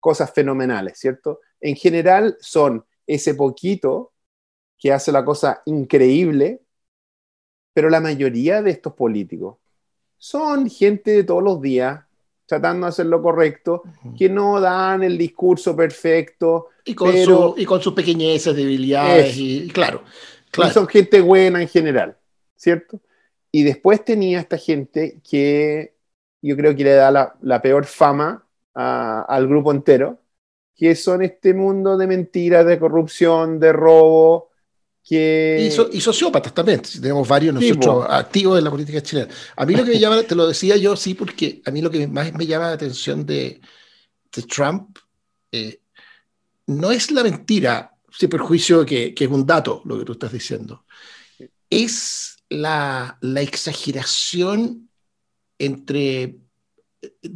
[0.00, 1.40] cosas fenomenales, ¿cierto?
[1.60, 4.12] En general son ese poquito
[4.78, 6.60] que hace la cosa increíble,
[7.74, 9.56] pero la mayoría de estos políticos
[10.16, 12.00] son gente de todos los días
[12.46, 13.82] tratando de hacer lo correcto,
[14.16, 16.68] que no dan el discurso perfecto.
[16.84, 17.14] Y con,
[17.56, 20.02] y con sus pequeñeces, debilidades, y, claro,
[20.50, 20.72] claro.
[20.72, 22.16] son gente buena en general,
[22.54, 23.00] ¿cierto?
[23.50, 25.94] Y después tenía esta gente que
[26.42, 27.10] yo creo que le da
[27.40, 30.20] la, peor fama al grupo entero,
[30.76, 34.50] que son este mundo de mentiras, de corrupción, de robo,
[35.04, 35.70] que...
[35.92, 39.28] Y, sociópatas también, tenemos varios nosotros activos en la política chilena.
[39.54, 41.90] A mí lo que me llama, te lo decía yo, sí, porque a mí lo
[41.90, 43.60] que más me llama la atención de,
[44.48, 44.98] Trump
[45.52, 45.80] eh,
[46.66, 50.32] no es la mentira, sin perjuicio que, que, es un dato lo que tú estás
[50.32, 50.84] diciendo,
[51.70, 54.88] es la, la exageración
[55.58, 56.36] entre
[57.02, 57.30] eh,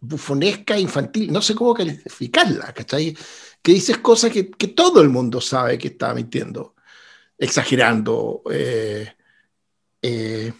[0.00, 3.16] bufonesca e infantil, no sé cómo calificarla, ¿cachai?
[3.62, 6.76] Que dices cosas que, que todo el mundo sabe que está mintiendo
[7.38, 8.42] exagerando.
[8.50, 9.08] Eh,
[10.02, 10.52] eh,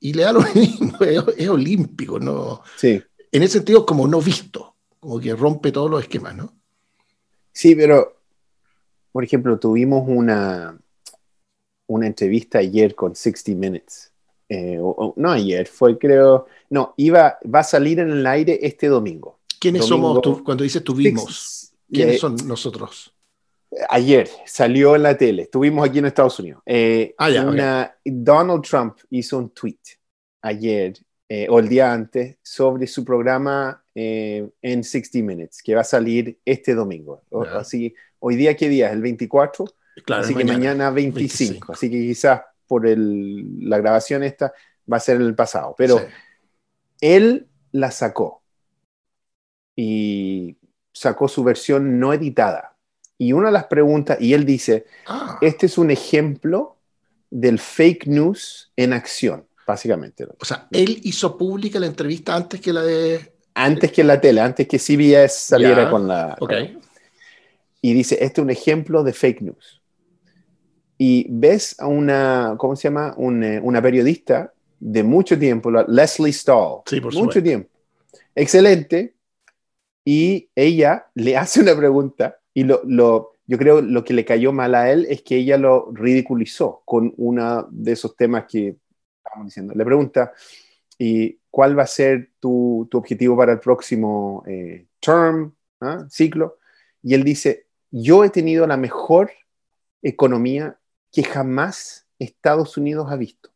[0.00, 2.62] y le da lo mismo, es, olímpico, ¿no?
[2.76, 3.02] Sí.
[3.30, 6.52] En ese sentido, como no visto, como que rompe todos los esquemas, ¿no?
[7.52, 8.20] Sí, pero,
[9.12, 10.78] por ejemplo, tuvimos una,
[11.86, 14.10] una entrevista ayer con 60 Minutes.
[14.48, 14.78] Eh,
[15.16, 19.38] no ayer, fue creo, no, iba, va a salir en el aire este domingo.
[19.58, 21.72] ¿Quiénes somos, cuando dices tuvimos?
[21.90, 23.14] ¿Quiénes son nosotros?
[23.88, 26.62] Ayer salió en la tele, estuvimos aquí en Estados Unidos.
[26.66, 29.78] Eh, ah, Donald Trump hizo un tweet
[30.42, 30.94] ayer
[31.28, 35.84] eh, o el día antes sobre su programa eh, en 60 Minutes, que va a
[35.84, 37.22] salir este domingo.
[37.54, 38.92] Así, hoy día, ¿qué día es?
[38.92, 39.64] ¿El 24?
[40.04, 41.72] Claro, así que mañana 25.
[41.72, 44.52] Así que quizás por el, la grabación esta
[44.90, 45.74] va a ser en el pasado.
[45.78, 45.98] Pero
[47.00, 48.42] él la sacó
[49.74, 50.58] y
[50.92, 52.71] sacó su versión no editada
[53.22, 55.38] y una de las preguntas, y él dice, ah.
[55.40, 56.78] este es un ejemplo
[57.30, 60.26] del fake news en acción, básicamente.
[60.40, 63.32] O sea, él hizo pública la entrevista antes que la de...
[63.54, 66.36] Antes que la tele, antes que CBS saliera con la...
[67.80, 69.80] Y dice, este es un ejemplo de fake news.
[70.98, 73.14] Y ves a una, ¿cómo se llama?
[73.16, 76.80] Eh, una periodista de mucho tiempo, Leslie Stahl.
[76.86, 77.70] Sí, por mucho tiempo.
[78.34, 79.14] Excelente.
[80.04, 84.52] Y ella le hace una pregunta y lo, lo, yo creo lo que le cayó
[84.52, 88.76] mal a él es que ella lo ridiculizó con uno de esos temas que
[89.18, 89.74] estábamos diciendo.
[89.74, 90.32] Le pregunta,
[90.98, 96.06] ¿y cuál va a ser tu, tu objetivo para el próximo eh, term, ¿ah?
[96.10, 96.58] ciclo?
[97.02, 99.30] Y él dice, yo he tenido la mejor
[100.02, 100.78] economía
[101.10, 103.50] que jamás Estados Unidos ha visto.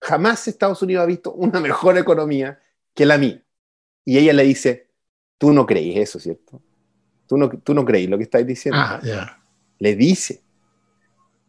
[0.00, 2.60] Jamás Estados Unidos ha visto una mejor economía
[2.94, 3.44] que la mía.
[4.04, 4.88] Y ella le dice,
[5.38, 6.60] tú no crees eso, ¿cierto?
[7.26, 8.80] Tú no, tú no crees lo que estáis diciendo.
[8.80, 9.38] Ah,
[9.78, 10.42] Le dice.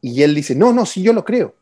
[0.01, 1.55] Y él dice, no, no, sí, yo lo creo.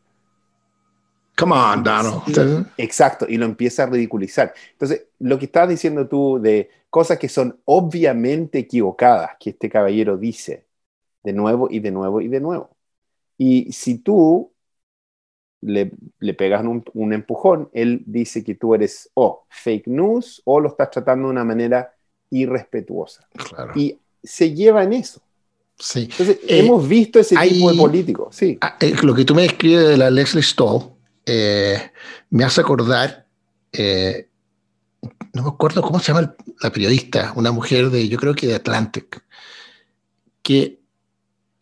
[1.38, 2.68] Come on, Donald.
[2.78, 4.54] exacto, y lo empieza a ridiculizar.
[4.74, 10.18] Entonces, lo que estás diciendo tú de cosas que son obviamente equivocadas, que este caballero
[10.18, 10.66] dice
[11.24, 12.76] de nuevo y de nuevo y de nuevo.
[13.38, 14.52] Y si tú
[15.62, 20.60] le, le pegas un, un, empujón, él dice que tú eres o fake news o
[20.60, 21.94] lo estás tratando de una manera
[22.32, 23.28] irrespetuosa.
[23.34, 23.74] Claro.
[23.76, 25.22] Y se lleva en eso.
[25.78, 26.08] Sí.
[26.12, 28.36] Entonces, eh, hemos visto ese tipo de políticos.
[28.36, 28.58] Sí.
[28.62, 30.92] Ah, eh, lo que tú me describes de la Leslie Stoll
[31.26, 31.92] eh,
[32.30, 33.28] me hace acordar,
[35.34, 38.56] no me acuerdo cómo se llama la periodista, una mujer de, yo creo que de
[38.56, 39.24] Atlantic,
[40.42, 40.80] que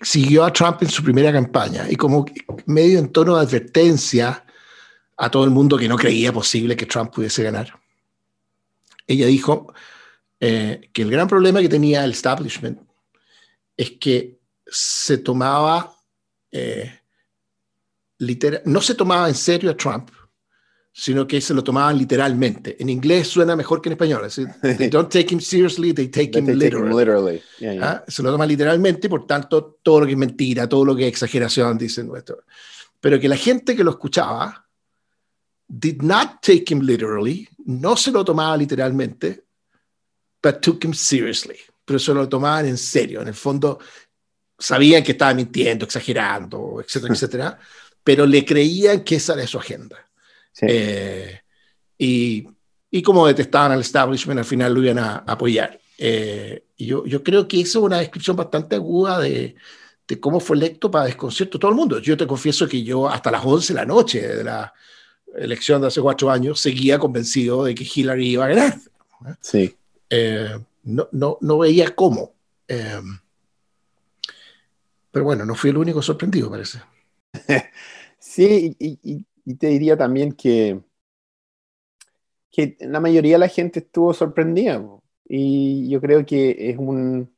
[0.02, 2.26] siguió a Trump en su primera campaña y como
[2.66, 4.46] medio en tono de advertencia
[5.18, 7.74] a todo el mundo que no creía posible que Trump pudiese ganar.
[9.06, 9.74] Ella dijo,
[10.40, 12.80] eh, que el gran problema que tenía el establishment
[13.76, 15.96] es que se tomaba,
[16.52, 17.00] eh,
[18.66, 20.12] no se tomaba en serio a Trump,
[20.92, 22.76] sino que se lo tomaban literalmente.
[22.80, 24.26] En inglés suena mejor que en español.
[24.26, 24.36] Es
[24.78, 27.42] they don't take him seriously, they take him literally.
[27.82, 28.04] ¿Ah?
[28.08, 31.10] Se lo toman literalmente, por tanto, todo lo que es mentira, todo lo que es
[31.10, 32.44] exageración, dicen nuestro.
[33.00, 34.68] Pero que la gente que lo escuchaba
[35.68, 39.46] did not take him literally, no se lo tomaba literalmente,
[40.42, 41.58] but took him seriously.
[41.86, 43.22] Pero se lo tomaban en serio.
[43.22, 43.80] En el fondo,
[44.58, 47.60] sabían que estaba mintiendo, exagerando, etcétera, etcétera,
[48.04, 49.98] pero le creían que esa era su agenda.
[50.62, 51.40] Eh,
[51.98, 52.46] y,
[52.92, 55.80] y, como detestaban al establishment, al final lo iban a, apoyar.
[55.98, 59.56] Eh, y yo, yo creo que eso es una descripción bastante aguda de,
[60.08, 62.00] de cómo fue electo para desconcierto todo el mundo.
[62.00, 64.74] Yo te confieso que yo hasta las 11 de la noche de la
[65.38, 68.78] elección de hace cuatro años seguía convencido de que Hillary iba a ganar.
[69.42, 69.76] Sí.
[70.10, 72.34] Eh, no, no, no veía cómo.
[72.68, 73.20] Em,
[75.12, 76.80] pero bueno, no fui el único sorprendido, parece.
[78.20, 80.80] sí, y, te diría también que,
[82.52, 84.84] que la mayoría de la gente estuvo sorprendida.
[85.28, 87.32] Y yo creo que es un.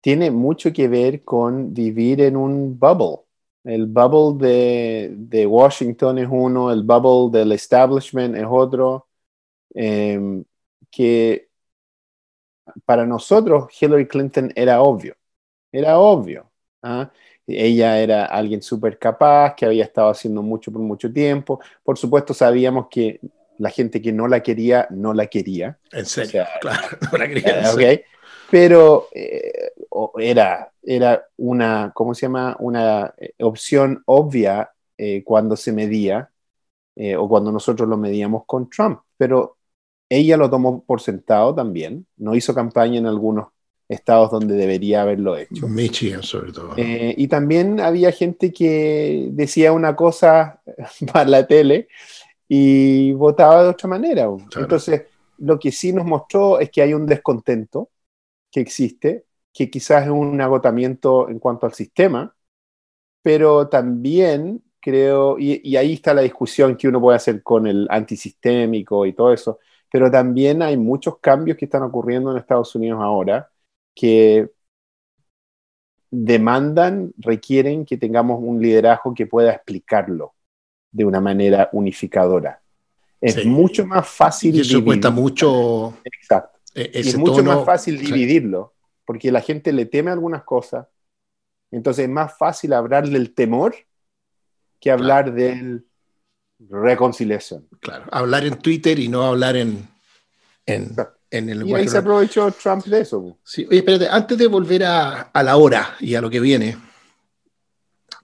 [0.00, 3.24] Tiene mucho que ver con vivir en un bubble.
[3.64, 9.08] El bubble de, de Washington es uno, el bubble del establishment es otro.
[9.74, 10.44] Em,
[10.98, 11.48] que
[12.84, 15.14] para nosotros Hillary Clinton era obvio,
[15.70, 16.50] era obvio.
[16.82, 17.08] ¿ah?
[17.46, 21.60] Ella era alguien súper capaz, que había estado haciendo mucho por mucho tiempo.
[21.84, 23.20] Por supuesto, sabíamos que
[23.58, 25.78] la gente que no la quería, no la quería.
[25.92, 27.72] En serio, claro, no la quería.
[27.80, 28.04] Eh,
[28.50, 29.70] Pero eh,
[30.18, 32.56] era, era una, ¿cómo se llama?
[32.58, 34.72] Una eh, opción obvia
[35.22, 36.28] cuando se medía
[37.16, 38.98] o cuando nosotros lo medíamos con Trump.
[39.16, 39.57] Pero
[40.08, 43.48] ella lo tomó por sentado también, no hizo campaña en algunos
[43.88, 45.66] estados donde debería haberlo hecho.
[45.66, 46.74] Michigan, sobre todo.
[46.76, 50.60] Eh, y también había gente que decía una cosa
[51.12, 51.88] para la tele
[52.46, 54.28] y votaba de otra manera.
[54.56, 55.04] Entonces,
[55.38, 57.90] lo que sí nos mostró es que hay un descontento
[58.50, 62.34] que existe, que quizás es un agotamiento en cuanto al sistema,
[63.22, 69.04] pero también creo, y ahí está la discusión que uno puede hacer con el antisistémico
[69.04, 69.58] y todo eso,
[69.90, 73.50] pero también hay muchos cambios que están ocurriendo en Estados Unidos ahora
[73.94, 74.50] que
[76.10, 80.34] demandan, requieren que tengamos un liderazgo que pueda explicarlo
[80.90, 82.62] de una manera unificadora.
[83.20, 84.54] Es mucho más fácil.
[84.54, 85.94] Y eso cuesta mucho.
[86.04, 86.58] Exacto.
[86.74, 88.74] E-, es mucho más fácil dividirlo,
[89.04, 90.86] porque la gente le teme algunas cosas.
[91.70, 93.74] Entonces es más fácil hablar del temor
[94.80, 95.87] que hablar del
[96.58, 97.68] reconciliación.
[97.80, 99.88] Claro, hablar en Twitter y no hablar en,
[100.66, 100.94] en,
[101.30, 103.38] el Y ahí se aprovechó Trump de eso.
[103.44, 106.76] Sí, oye, espérate, antes de volver a, a, la hora y a lo que viene,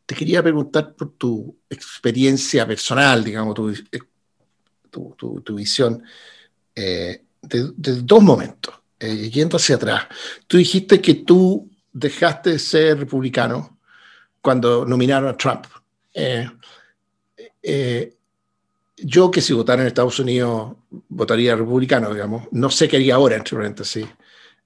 [0.06, 4.00] te quería preguntar por tu experiencia personal, digamos, tu, eh,
[4.90, 6.02] tu, tu, visión
[6.74, 10.06] eh, de, dos momentos, eh, yendo hacia atrás.
[10.46, 13.78] Tú dijiste que tú dejaste de ser republicano
[14.40, 15.66] cuando nominaron a Trump.
[16.12, 16.48] Eh,
[18.96, 20.76] yo que si votara en Estados Unidos
[21.08, 24.06] votaría republicano, digamos, no sé qué haría ahora, entre paréntesis.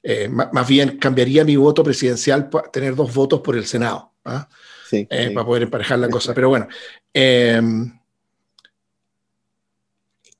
[0.02, 4.48] Eh, más, bien cambiaría mi voto presidencial para tener dos votos por el Senado, ¿ah?
[4.92, 6.32] eh, para poder emparejar la cosa.
[6.34, 6.68] Pero bueno,
[7.12, 7.98] em,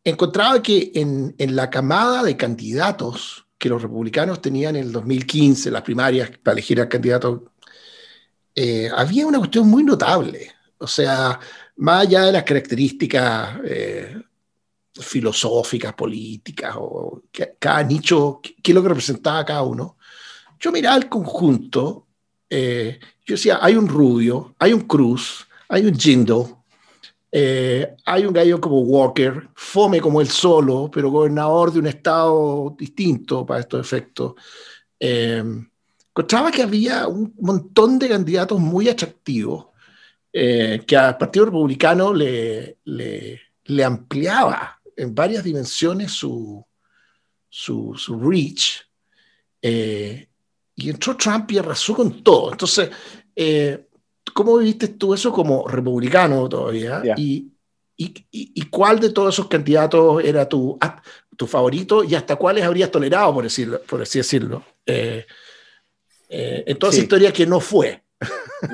[0.05, 5.71] encontraba que en, en, la camada de candidatos que los republicanos tenían en el 2015,
[5.71, 7.53] las primarias para elegir al candidato,
[8.55, 10.53] eh, había una cuestión muy notable.
[10.79, 11.39] O sea,
[11.79, 14.21] más allá de las características eh,
[15.01, 17.23] filosóficas, políticas, o
[17.59, 19.97] cada nicho, qué, es lo que representaba cada uno,
[20.59, 22.07] yo miraba el conjunto,
[22.51, 26.57] eh, yo decía, hay un Rubio, hay un Cruz, hay un Jindal,
[27.31, 32.75] eh, hay un gallo como Walker, fome como él solo, pero gobernador de un estado
[32.77, 34.35] distinto para estos efectos.
[34.99, 39.68] encontraba que había un montón de candidatos muy atractivos
[40.41, 46.65] eh, que al Partido Republicano le, le, ampliaba en varias dimensiones su,
[47.49, 48.87] su, su reach.
[49.61, 50.29] Eh,
[50.77, 52.53] y entró Trump y arrasó con todo.
[52.53, 52.89] Entonces,
[53.35, 53.89] eh,
[54.33, 57.03] ¿cómo viste tú eso como republicano todavía?
[57.17, 57.49] Y,
[57.97, 61.03] y, y, cuál de todos esos candidatos era tu, ah,
[61.37, 64.63] tu favorito y hasta cuáles habrías tolerado, por, decirlo, por así decirlo?
[64.87, 68.05] en toda esa historia que no fue.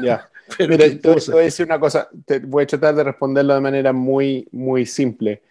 [0.02, 0.28] Ya.
[0.58, 3.92] Pero te, voy a decir una cosa, te voy a tratar de responderlo de manera
[3.92, 5.42] muy, muy simple.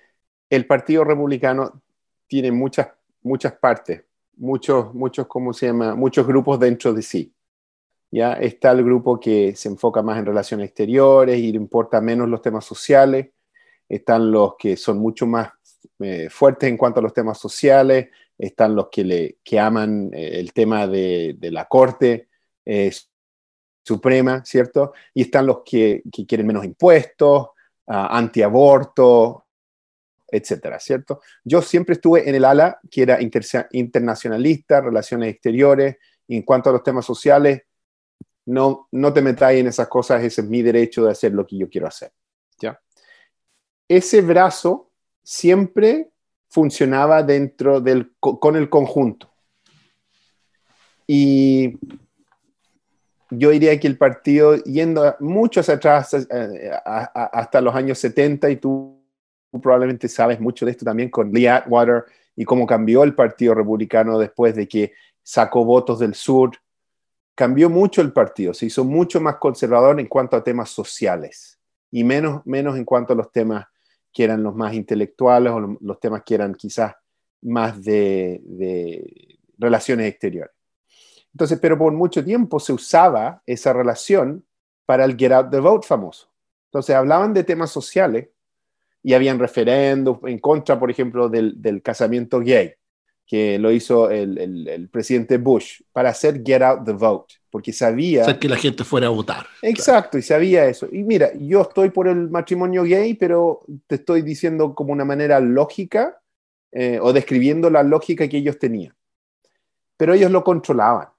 [0.49, 1.81] El Partido Republicano
[2.27, 2.89] tiene muchas,
[3.21, 4.03] muchas partes,
[4.37, 5.95] muchos, muchos, ¿cómo se llama?
[5.95, 7.33] Muchos grupos dentro de sí.
[8.11, 8.33] ¿ya?
[8.33, 12.41] Está el grupo que se enfoca más en relaciones exteriores y le importa menos los
[12.41, 13.29] temas sociales.
[13.89, 15.49] Están los que son mucho más
[15.99, 18.09] eh, fuertes en cuanto a los temas sociales.
[18.37, 22.29] Están los que, le, que aman eh, el tema de, de la corte.
[22.65, 22.91] Eh,
[23.83, 24.93] Suprema, ¿cierto?
[25.13, 27.49] Y están los que, quieren menos impuestos,
[27.87, 29.45] ah, antiaborto,
[30.27, 31.21] etcétera, ¿cierto?
[31.43, 36.83] Yo siempre estuve en el ala que era internacionalista, relaciones exteriores, en cuanto a los
[36.83, 37.63] temas sociales,
[38.45, 41.57] no, no te metáis en esas cosas, ese es mi derecho de hacer lo que
[41.57, 42.11] yo quiero hacer,
[42.59, 42.79] ¿ya?
[43.87, 46.11] Ese brazo siempre
[46.49, 49.31] funcionaba dentro del, con el conjunto.
[51.05, 51.77] Y
[53.37, 58.55] yo diría que el partido, yendo mucho hacia atrás, eh, hasta los años 70, y
[58.57, 59.01] tú,
[59.61, 62.05] probablemente sabes mucho de esto también con Lee Atwater
[62.35, 66.51] y cómo cambió el Partido Republicano después de que sacó votos del sur.
[67.35, 71.59] Cambió mucho el partido, se hizo mucho más conservador en cuanto a temas sociales
[71.91, 73.65] y menos, menos en cuanto a los temas
[74.11, 76.93] que eran los más intelectuales o los temas que eran quizás
[77.41, 80.52] más de, de relaciones exteriores.
[81.33, 84.45] Entonces, pero por mucho tiempo se usaba esa relación
[84.85, 86.31] para el Get Out the Vote famoso.
[86.67, 88.29] Entonces, hablaban de temas sociales
[89.01, 92.73] y habían referendos en contra, por ejemplo, del, del casamiento gay,
[93.25, 98.23] que lo hizo el, el, presidente Bush para hacer Get Out the Vote, porque sabía...
[98.23, 99.47] Hacer que la gente fuera a votar.
[99.61, 100.87] Exacto, y sabía eso.
[100.91, 105.39] Y mira, yo estoy por el matrimonio gay, pero te estoy diciendo como una manera
[105.39, 106.21] lógica
[106.71, 108.95] eh, o describiendo la lógica que ellos tenían.
[109.97, 111.12] Pero ellos lo controlaban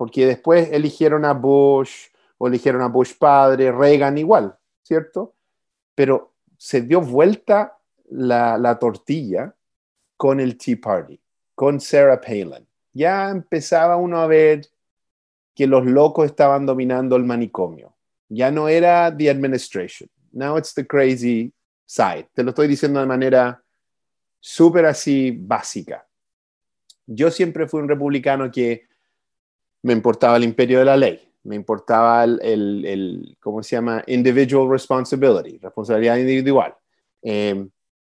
[0.00, 2.06] porque después eligieron a Bush
[2.38, 5.34] o eligieron a Bush padre, Reagan igual, ¿cierto?
[5.94, 7.76] Pero se dio vuelta
[8.08, 9.54] la, tortilla
[10.16, 11.20] con el Tea Party,
[11.54, 12.66] con Sarah Palin.
[12.94, 14.62] Ya empezaba uno a ver
[15.54, 17.94] que los locos estaban dominando el manicomio.
[18.30, 20.08] Ya no era the administration.
[20.32, 21.52] Now it's the crazy
[21.84, 22.26] side.
[22.32, 23.62] Te lo estoy diciendo de manera
[24.40, 26.08] súper así básica.
[27.04, 28.88] Yo siempre fui un republicano que
[29.82, 32.40] me importaba el imperio de la ley, me importaba el,
[32.84, 34.02] el, ¿cómo se llama?
[34.06, 36.74] Individual responsibility, responsabilidad individual.
[37.22, 37.66] Eh,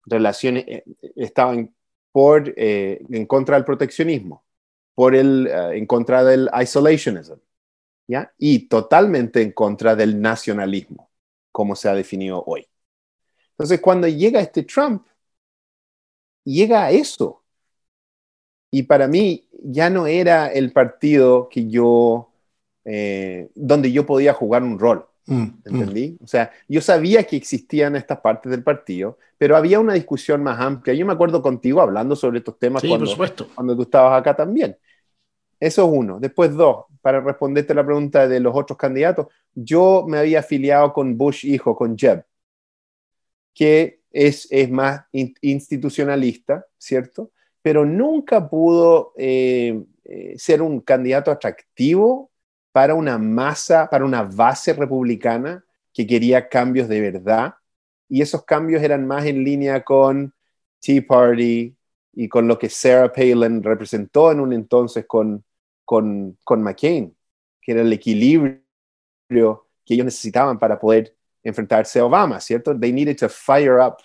[0.06, 0.84] relaciones, eh,
[1.16, 1.74] estaban
[2.12, 4.44] por, eh, en contra del proteccionismo,
[4.94, 7.38] por el, en contra del isolationism,
[8.08, 8.32] ¿ya?
[8.38, 11.10] Y totalmente en contra del nacionalismo,
[11.52, 12.66] como se ha definido hoy.
[13.52, 15.06] Entonces, cuando llega este Trump,
[16.44, 17.42] llega a eso,
[18.70, 22.30] y para mí ya no era el partido que yo,
[22.84, 25.06] eh, donde yo podía jugar un rol.
[25.26, 25.62] Mm, mm.
[25.64, 26.18] ¿Entendí?
[26.22, 30.58] O sea, yo sabía que existían estas partes del partido, pero había una discusión más
[30.60, 30.94] amplia.
[30.94, 33.16] Yo me acuerdo contigo hablando sobre estos temas cuando,
[33.54, 34.76] cuando tú estabas acá también.
[35.60, 36.18] Eso es uno.
[36.18, 41.16] Después dos, para responderte la pregunta de los otros candidatos, yo me había afiliado con
[41.16, 42.24] Bush hijo, con Jeb,
[43.54, 47.30] que es, es más institucionalista, ¿cierto?
[47.62, 52.30] Pero nunca pudo eh, eh, ser un candidato atractivo
[52.72, 57.54] para una masa, para una base republicana que quería cambios de verdad.
[58.08, 60.32] Y esos cambios eran más en línea con
[60.80, 61.76] Tea Party
[62.12, 65.44] y con lo que Sarah Palin representó en un entonces con,
[65.84, 67.16] con, con McCain,
[67.60, 68.62] que era el equilibrio
[69.28, 72.78] que ellos necesitaban para poder enfrentarse a Obama, ¿cierto?
[72.78, 73.96] They needed to fire up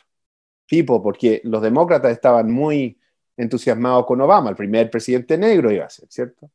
[0.68, 2.98] people porque los demócratas estaban muy
[3.38, 6.50] entusiasmado con Obama, el primer presidente negro iba a ser, ¿cierto?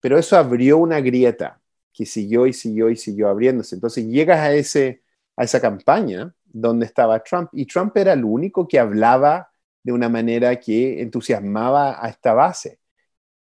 [0.00, 1.60] Pero eso abrió una grieta
[1.92, 3.74] que siguió y siguió y siguió abriéndose.
[3.74, 5.02] Entonces llegas a, ese,
[5.36, 9.50] a esa campaña donde estaba Trump y Trump era el único que hablaba
[9.82, 12.78] de una manera que entusiasmaba a esta base.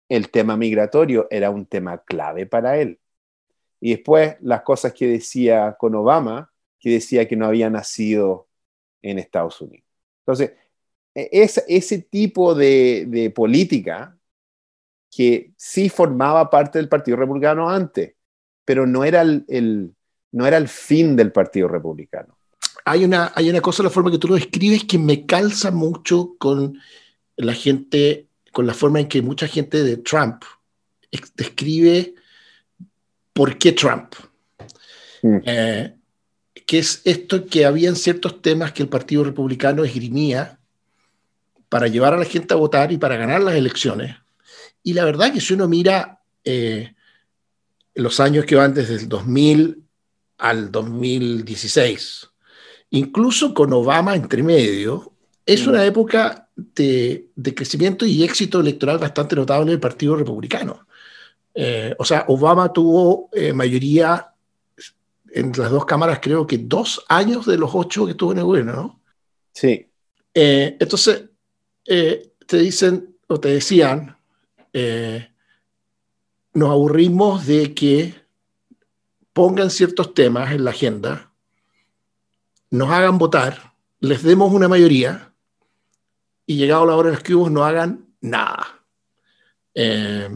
[0.09, 3.01] El tema migratorio era un tema clave para él.
[3.81, 8.49] Y después las cosas que decía con Obama, que decía que no había nacido
[9.03, 9.87] en Estados Unidos.
[10.21, 10.53] Entonces,
[11.17, 14.17] es, ese tipo de, política
[15.11, 18.15] que sí formaba parte del Partido Republicano antes,
[18.67, 19.95] pero no era el,
[20.33, 22.37] no era el fin del Partido Republicano.
[22.85, 26.37] Hay una, hay una cosa, la forma que tú lo describes, que me calza mucho
[26.39, 26.79] con
[27.37, 30.43] la gente, con la forma en que mucha gente de Trump
[31.35, 32.15] describe
[33.33, 34.15] por qué Trump.
[35.23, 35.39] Mm.
[35.47, 35.97] Eh,
[36.67, 40.59] que es esto que habían ciertos temas que el Partido Republicano esgrimía
[41.69, 44.17] para llevar a la gente a votar y para ganar las elecciones.
[44.83, 46.95] Y la verdad que si uno mira eh,
[47.95, 49.83] los años que van desde el 2000
[50.39, 52.29] al 2016,
[52.91, 55.13] incluso con Obama entre medio,
[55.45, 60.87] es una época de, crecimiento y éxito electoral bastante notable del Partido Republicano.
[61.55, 64.33] Eh, o sea, Obama tuvo eh, mayoría
[65.33, 68.45] en las dos cámaras, creo que dos años de los ocho que tuvo en el
[68.45, 69.01] gobierno, ¿no?
[69.53, 69.89] Sí.
[70.33, 71.25] entonces,
[71.87, 74.17] eh, te dicen o te decían,
[74.73, 75.29] eh,
[76.53, 78.15] nos aburrimos de que
[79.33, 81.33] pongan ciertos temas en la agenda,
[82.71, 85.33] nos hagan votar, les demos una mayoría
[86.47, 88.83] y llegado la hora de los cubos no hagan nada.
[89.75, 90.29] Eh,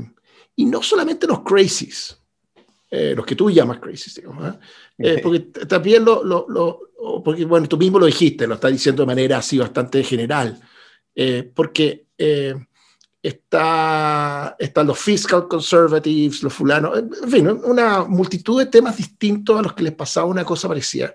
[0.57, 2.17] y no solamente los crazies,
[2.91, 4.57] los que tú llamas crazies, digamos,
[5.23, 6.91] porque también lo, lo, lo,
[7.25, 10.61] porque bueno, tú mismo lo dijiste, lo estás diciendo de manera así bastante general.
[11.15, 12.55] Eh, porque eh,
[13.23, 19.63] está, están los fiscal conservatives, los fulanos, en fin, una multitud de temas distintos a
[19.63, 21.15] los que les pasaba una cosa parecida.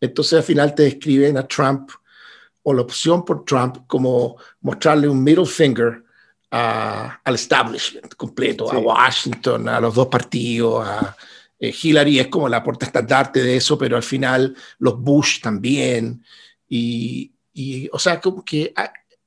[0.00, 1.90] Entonces al final te describen a Trump
[2.62, 6.04] o la opción por Trump como mostrarle un middle finger
[6.50, 11.16] al establishment completo, a Washington, a los dos partidos, a
[11.60, 16.24] eh, Hillary es como la puerta estandarte de eso, pero al final los Bush también.
[16.68, 17.32] Y,
[17.92, 18.72] o sea, como que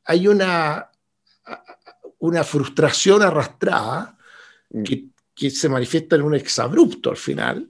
[0.05, 0.89] hay una,
[2.19, 4.17] una frustración arrastrada
[4.69, 4.83] mm.
[4.83, 5.05] que,
[5.35, 7.69] que, se manifiesta en un exabrupto al final.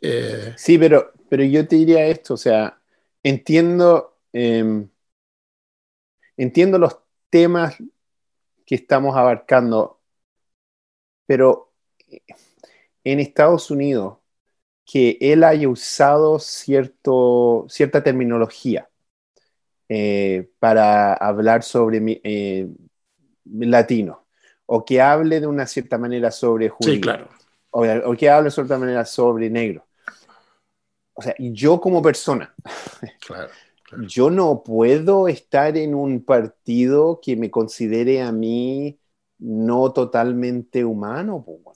[0.00, 2.80] Eh, sí, pero, pero yo te diría esto, o sea,
[3.22, 4.88] entiendo, em,
[6.36, 6.98] entiendo los
[7.28, 7.76] temas
[8.64, 10.00] que estamos abarcando,
[11.26, 11.72] pero
[13.04, 14.18] en Estados Unidos,
[14.84, 18.89] que él haya usado cierto, cierta terminología
[19.90, 22.68] eh, para hablar sobre eh,
[23.44, 24.24] latino,
[24.64, 27.28] o que hable de una cierta manera sobre judío, claro.
[27.70, 29.84] o, o, que hable de cierta manera sobre negro
[31.20, 32.54] o sea, yo como persona,
[34.08, 38.98] yo no puedo estar en un partido que me considere a mí
[39.38, 41.44] no totalmente humano.
[41.46, 41.74] O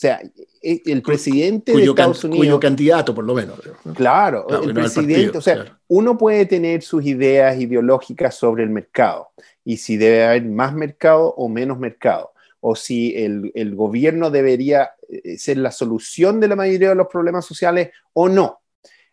[0.00, 0.22] sea,
[0.62, 2.46] e, el presidente de Estados Unidos.
[2.46, 3.60] Cuyo candidato, por lo menos.
[3.94, 5.36] Claro, el presidente.
[5.36, 9.28] o sea, uno puede tener sus ideas ideológicas sobre el mercado
[9.62, 15.36] y si debe haber más mercado o menos mercado o si el, gobierno debería eh,
[15.36, 18.60] ser la solución de la mayoría de los problemas sociales o no.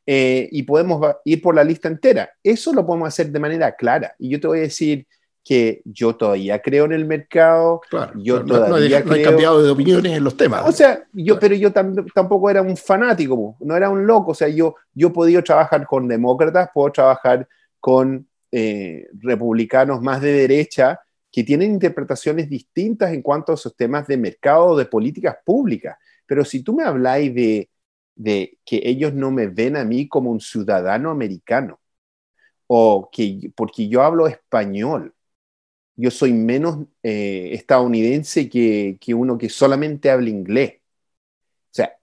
[0.05, 2.29] Eh, y podemos ir por la lista entera.
[2.41, 4.15] Eso lo podemos hacer de manera clara.
[4.19, 5.05] Y yo te voy a decir
[5.47, 7.79] que yo todavía creo en el mercado.
[7.89, 10.67] Claro, yo todavía no, he cambiado de opiniones en los temas.
[10.67, 14.31] O sea, yo, pero yo tampoco era un fanático, no era un loco.
[14.31, 17.47] O sea, yo, yo he podido trabajar con demócratas, puedo trabajar
[17.79, 20.99] con eh, republicanos más de derecha,
[21.31, 25.97] que tienen interpretaciones distintas en cuanto a esos temas de mercado o de políticas públicas.
[26.25, 27.69] Pero si tú me habláis de,
[28.15, 31.79] de que ellos no me ven a mí como un ciudadano americano,
[32.69, 35.13] o que porque yo hablo español,
[35.97, 40.75] yo soy menos eh, estadounidense que, que, uno que solamente habla inglés.
[40.75, 41.97] O sea,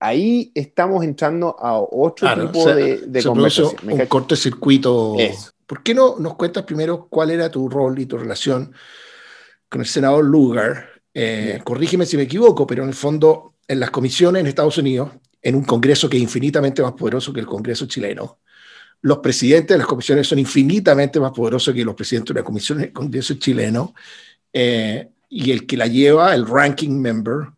[0.00, 3.92] ahí estamos entrando a otro tipo de, de conversación.
[3.92, 5.16] Un cortocircuito.
[5.64, 8.72] ¿Por qué no nos cuentas primero cuál era tu rol y tu relación
[9.68, 10.88] con el senador Lugar?
[11.14, 15.12] Eh, corrígeme si me equivoco, pero en el fondo, en las comisiones en Estados Unidos,
[15.40, 18.40] en un Congreso que es infinitamente más poderoso que el Congreso chileno,
[19.02, 22.78] los presidentes de las comisiones son infinitamente más poderosos que los presidentes de la comisión
[22.78, 23.94] del Congreso chileno,
[24.52, 27.48] eh, y el que la lleva, el ranking member,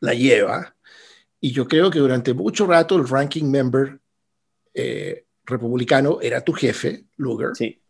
[0.00, 0.74] la lleva.
[1.40, 3.98] Y yo creo que durante mucho rato el ranking member
[4.72, 7.50] eh, republicano era tu jefe, Lugar.
[7.54, 7.80] Sí.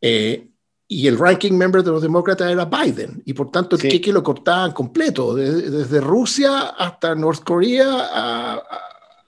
[0.00, 0.48] Eh,
[0.90, 3.22] y el ranking member de los demócratas era Biden.
[3.26, 4.00] Y por tanto, sí.
[4.00, 7.86] que lo cortaban completo, desde, Rusia hasta North Korea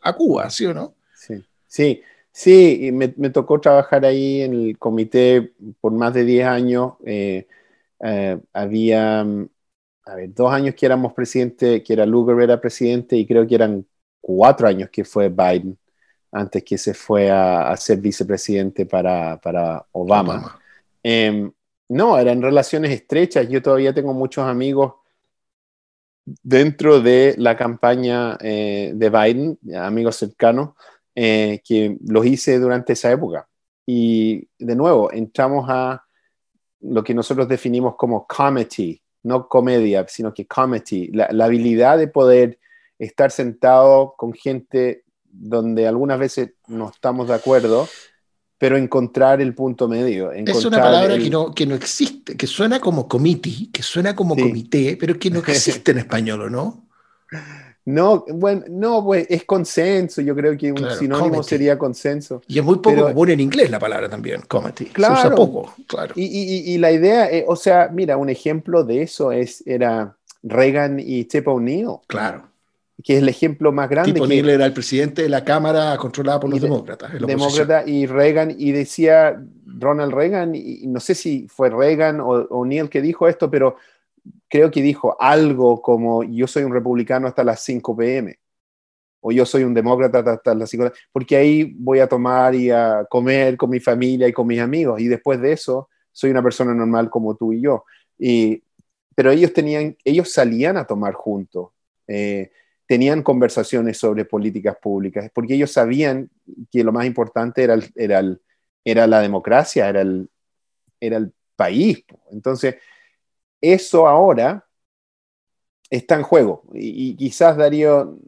[0.02, 0.94] a, Cuba, ¿sí o no?
[1.14, 1.34] Sí,
[1.66, 2.02] sí.
[2.32, 6.94] Sí, y me, tocó trabajar ahí en el comité por más de 10 años.
[7.04, 7.46] Eh,
[8.00, 13.26] eh, había, a ver, dos años que éramos presidente, que era Lugar era presidente, y
[13.26, 13.84] creo que eran
[14.20, 15.76] cuatro años que fue Biden
[16.32, 20.58] antes que se fue a, ser vicepresidente para, Obama.
[21.02, 21.50] Em,
[21.88, 23.48] no, eran relaciones estrechas.
[23.48, 24.94] Yo todavía tengo muchos amigos
[26.24, 30.70] dentro de la campaña eh, de Biden, amigos cercanos,
[31.14, 33.48] eh, que los hice durante esa época.
[33.86, 36.04] Y de nuevo, entramos a
[36.80, 42.58] lo que nosotros definimos como comedy, no comedia, sino que comedy, la habilidad de poder
[42.98, 47.88] estar sentado con gente donde algunas veces no estamos de acuerdo,
[48.58, 50.32] pero encontrar el punto medio.
[50.32, 54.36] Es una palabra que, no, que no existe, que suena como committee, que suena como
[54.36, 56.86] comité, pero que no existe en español, ¿o no?
[57.90, 60.20] No, bueno, no, pues es consenso.
[60.20, 62.42] Yo creo que un sinónimo sería consenso.
[62.46, 64.86] Y es muy poco común en inglés la palabra también, committee.
[64.86, 65.16] Claro.
[65.16, 66.12] Se usa poco, claro.
[66.16, 71.48] Y, la idea, o sea, mira, un ejemplo de eso es, era Reagan y Tip
[71.48, 71.98] O'Neill.
[72.06, 72.50] Claro
[73.02, 74.12] que es el ejemplo más grande.
[74.12, 77.10] Tipo Neil era el presidente de la Cámara controlada por los demócratas.
[77.20, 82.88] Demócrata y Reagan, y decía Ronald Reagan, y no sé si fue Reagan o, Neil
[82.88, 83.76] que dijo esto, pero
[84.48, 88.38] creo que dijo algo como yo soy un republicano hasta las 5 pm,
[89.20, 93.04] o yo soy un demócrata hasta las 5 porque ahí voy a tomar y a
[93.08, 96.74] comer con mi familia y con mis amigos, y después de eso soy una persona
[96.74, 97.84] normal como tú y yo.
[98.18, 98.62] Y,
[99.14, 101.68] pero ellos tenían, ellos salían a tomar juntos.
[102.06, 102.50] Eh,
[102.86, 106.28] tenían conversaciones sobre políticas públicas, porque ellos sabían
[106.72, 108.20] que lo más importante era, era,
[108.84, 110.28] era la democracia, era el,
[110.98, 112.04] era el país.
[112.32, 112.76] Entonces,
[113.60, 114.66] eso ahora
[115.90, 116.62] está en juego.
[116.72, 118.18] Y, quizás Darío,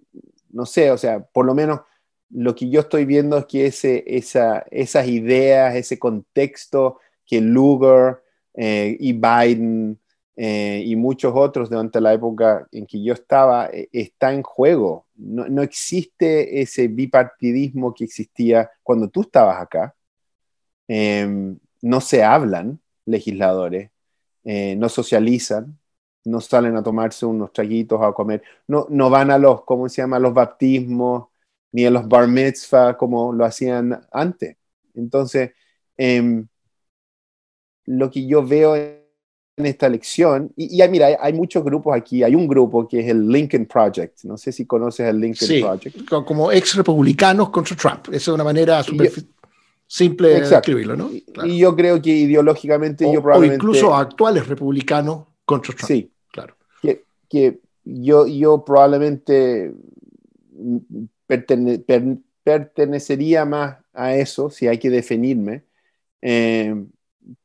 [0.50, 1.80] no sé, o sea, por lo menos
[2.30, 8.22] lo que yo estoy viendo es que ese, esa, esas ideas, ese contexto que Lugar
[8.54, 9.98] eh, y Biden
[10.36, 15.06] eh, y muchos otros durante la época en que yo estaba, eh, está en juego.
[15.14, 19.94] No, no, existe ese bipartidismo que existía cuando tú estabas acá.
[20.88, 23.90] Em, no se hablan legisladores,
[24.44, 25.78] no socializan,
[26.24, 30.02] no salen a tomarse unos traguitos a comer, no, no van a los, ¿cómo se
[30.02, 31.28] llama?, los baptismos,
[31.72, 34.56] ni a los bar mitzvah como lo hacían antes.
[34.94, 35.50] Entonces,
[35.96, 36.46] em,
[37.86, 42.46] lo que yo veo en esta elección, y, mira, hay, muchos grupos aquí, hay un
[42.46, 46.08] grupo que es el Lincoln Project, no sé si conoces el Lincoln sí, Project.
[46.26, 48.82] Como ex republicanos contra Trump, esa es una manera
[49.92, 51.10] simple escribirlo, ¿no?
[51.44, 53.62] Y yo creo que ideológicamente yo probablemente...
[53.62, 55.86] O incluso actuales republicanos contra Trump.
[55.86, 56.56] Sí, claro.
[56.80, 59.74] Que, que yo, yo probablemente
[62.42, 65.64] pertenecería más a eso, si hay que definirme,
[66.22, 66.74] eh,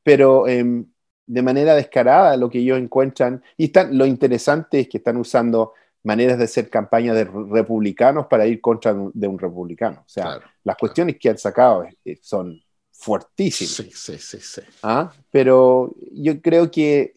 [0.01, 0.85] pero em,
[1.25, 5.73] de manera descarada lo que ellos encuentran, y están, lo interesante es que están usando
[6.03, 10.03] maneras de hacer campaña de republicanos para ir contra de un republicano.
[10.05, 11.85] O sea, las cuestiones que han sacado
[12.21, 13.73] son fuertísimas.
[13.73, 14.61] Sí, sí, sí, sí.
[14.83, 15.11] ¿Ah?
[15.31, 17.13] Pero yo creo que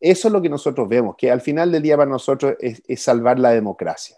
[0.00, 3.00] eso es lo que nosotros vemos, que al final del día para nosotros es, es
[3.00, 4.16] salvar la democracia.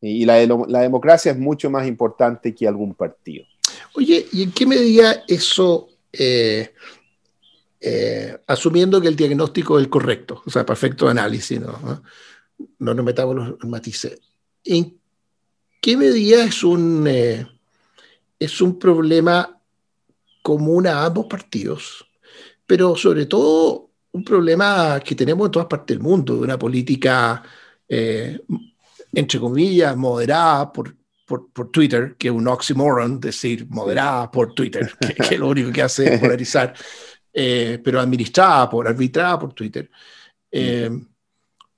[0.00, 3.46] Y la, la, democracia es mucho más importante que algún partido.
[3.94, 6.74] Oye, ¿y en qué medida eso, eh,
[7.80, 12.02] eh, asumiendo que el diagnóstico es el correcto, o sea, perfecto análisis, no,
[12.78, 14.20] no nos metamos los matices,
[14.64, 14.98] ¿en
[15.80, 17.46] qué medida es un, eh,
[18.38, 19.60] es un problema
[20.42, 22.06] común a ambos partidos,
[22.66, 27.42] pero sobre todo un problema que tenemos en todas partes del mundo, de una política
[29.14, 30.94] entre comillas, moderada por,
[31.26, 35.72] por, por, Twitter, que es un oxymoron decir moderada por Twitter, que, que lo único
[35.72, 36.74] que hace es polarizar,
[37.32, 39.90] eh, pero administrada por, arbitrada por Twitter.
[40.50, 40.90] Eh,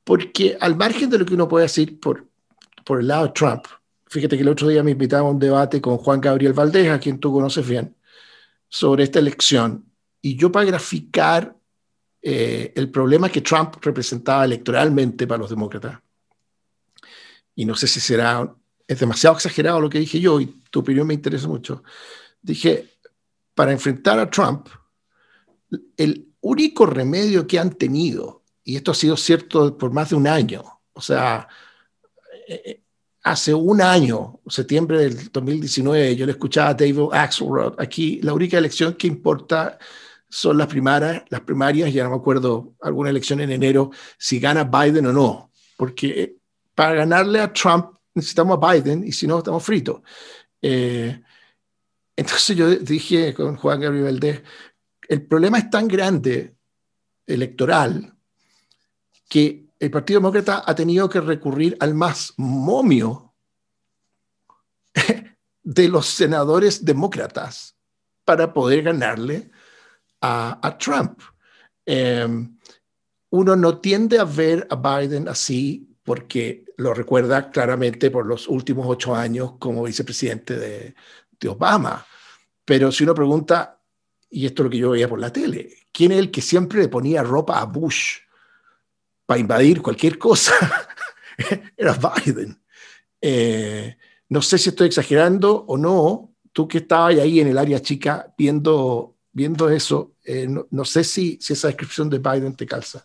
[0.07, 2.29] porque al margen de lo que uno puede decir por,
[2.85, 3.65] por el lado de Trump,
[4.07, 7.01] fíjate que el otro día me invitaba a un debate con Juan Gabriel Valdez, a
[7.01, 7.97] quien tú conoces bien,
[8.69, 9.85] sobre esta elección.
[10.23, 11.57] Y yo para graficar
[12.23, 15.99] eh, el problema que Trump representaba electoralmente para los demócratas,
[17.57, 18.55] y no sé si será,
[18.87, 21.83] es demasiado exagerado lo que dije yo y tu opinión me interesa mucho,
[22.41, 22.91] dije,
[23.57, 24.69] para enfrentar a Trump,
[25.97, 30.27] el único remedio que han tenido, y esto ha sido cierto por más de un
[30.27, 31.47] año, o sea,
[32.49, 32.83] eh, eh,
[33.23, 38.59] hace un año, septiembre del 2019, yo le escuchaba a David Axelrod, aquí la única
[38.59, 39.79] elección que importa
[40.29, 44.65] son las primarias, las primarias, ya no me acuerdo, alguna elección en enero, si gana
[44.65, 46.35] Biden o no, porque
[46.75, 50.01] para ganarle a Trump necesitamos a Biden y si no, estamos fritos.
[50.61, 51.23] Eh,
[52.17, 54.43] entonces yo dije con Juan Gabriel Valdés,
[55.09, 56.57] el problema es tan grande
[57.29, 58.16] electoral
[59.29, 63.35] que el Partido Demócrata ha tenido que recurrir al más momio
[65.63, 67.77] de los senadores demócratas
[68.25, 69.51] para poder ganarle
[70.21, 71.21] a, Trump.
[71.85, 72.27] Eh,
[73.31, 78.87] uno no tiende a ver a Biden así porque lo recuerda claramente por los últimos
[78.89, 80.95] ocho años como vicepresidente de,
[81.49, 82.05] Obama.
[82.65, 83.81] Pero si uno pregunta,
[84.31, 86.81] y esto es lo que yo veía por la tele, ¿quién es el que siempre
[86.81, 88.19] le ponía ropa a Bush
[89.27, 90.55] para invadir cualquier cosa?
[91.77, 92.59] Era Biden.
[93.21, 93.97] Eh,
[94.29, 96.33] no sé si estoy exagerando o no.
[96.53, 101.05] Tú que estabas ahí en el área chica viendo, viendo eso, eh, no, no, sé
[101.05, 103.05] si, si esa descripción de Biden te calza.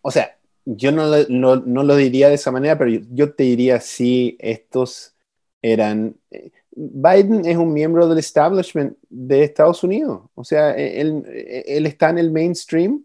[0.00, 4.36] O sea, yo no, no, lo diría de esa manera, pero yo, te diría si
[4.38, 5.14] estos
[5.60, 6.16] eran...
[6.30, 11.24] Eh, Biden es un miembro del establishment de Estados Unidos, o sea, él,
[11.66, 13.02] él está en el mainstream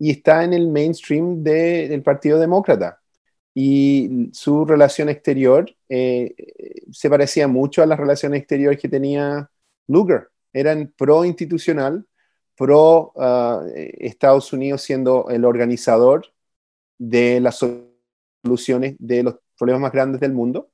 [0.00, 3.00] y está en el mainstream del Partido Demócrata.
[3.54, 6.34] Y su relación exterior eh,
[6.90, 9.50] se parecía mucho a las relaciones exteriores que tenía
[9.86, 10.30] Lugar.
[10.52, 12.06] Eran pro-institucional,
[12.56, 16.32] pro ah, Estados Unidos siendo el organizador
[16.98, 17.62] de las
[18.42, 20.70] soluciones de los problemas más grandes del mundo.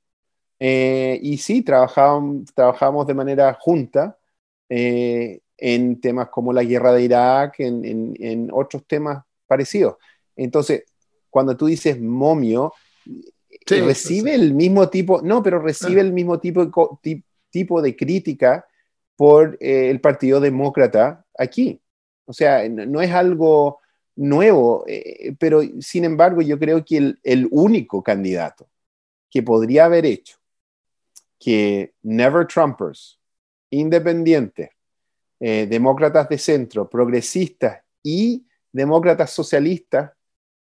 [0.59, 4.17] Eh, y sí, trabajamos, trabajamos de manera junta
[4.69, 9.95] eh, en temas como la guerra de Irak, en, en, otros temas parecidos.
[10.35, 10.83] Entonces,
[11.29, 12.73] cuando tú dices momio,
[13.65, 16.99] recibe el mismo tipo, no, pero recibe el mismo tipo,
[17.49, 18.65] tipo de crítica
[19.15, 21.81] por eh, el Partido Demócrata aquí.
[22.25, 23.79] O sea, no es algo
[24.17, 28.67] nuevo, eh, pero sin embargo yo creo que el, único candidato
[29.29, 30.37] que podría haber hecho
[31.39, 33.19] que Never Trumpers,
[33.69, 34.69] independientes,
[35.39, 40.11] eh, demócratas de centro, progresistas y demócratas socialistas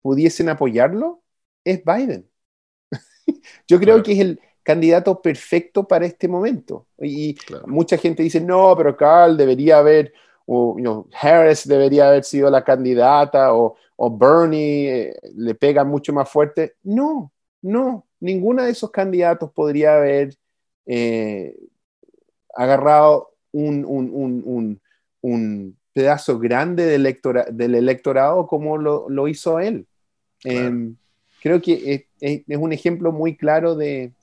[0.01, 1.23] pudiesen apoyarlo,
[1.63, 2.29] es Biden.
[3.67, 6.87] Yo creo que es el candidato perfecto para este momento.
[6.99, 10.13] Y mucha gente dice, no, pero Carl debería haber,
[10.45, 10.77] o
[11.19, 13.77] Harris debería haber sido la candidata, o,
[14.17, 16.75] Bernie eh, le pega mucho más fuerte.
[16.83, 20.35] No, no, ninguna de esos candidatos podría haber
[20.87, 21.55] eh,
[22.55, 24.79] agarrado un,
[25.93, 27.19] pedazo grande del,
[27.51, 29.85] del electorado como lo, hizo él.
[30.43, 30.95] Em,
[31.41, 34.13] creo que es, un ejemplo muy claro de,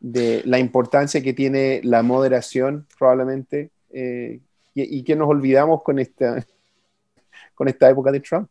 [0.00, 4.40] la importancia que tiene la moderación, probablemente, eh,
[4.74, 6.44] y, que nos olvidamos con esta,
[7.54, 8.48] con esta época de Trump.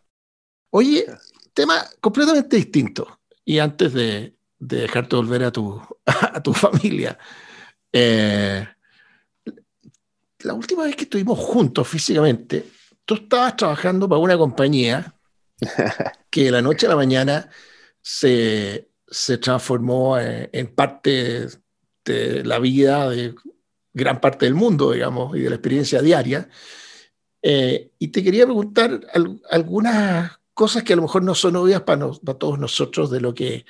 [0.70, 1.06] Oye,
[1.54, 3.20] tema completamente distinto.
[3.44, 7.18] Y antes de, dejarte volver a tu, a tu familia,
[7.92, 8.66] eh,
[10.46, 12.66] la última vez que estuvimos juntos físicamente,
[13.06, 15.16] tú estabas trabajando para una compañía
[16.30, 17.50] que de la noche a la mañana
[18.02, 21.48] se, se transformó eh, en, parte
[22.06, 23.36] de la vida de
[23.94, 26.50] gran parte del mundo, digamos, y de la experiencia diaria.
[27.42, 29.02] Eh, y te quería preguntar
[29.50, 33.34] algunas cosas que a lo mejor no son obvias para, para todos nosotros de lo
[33.34, 33.66] que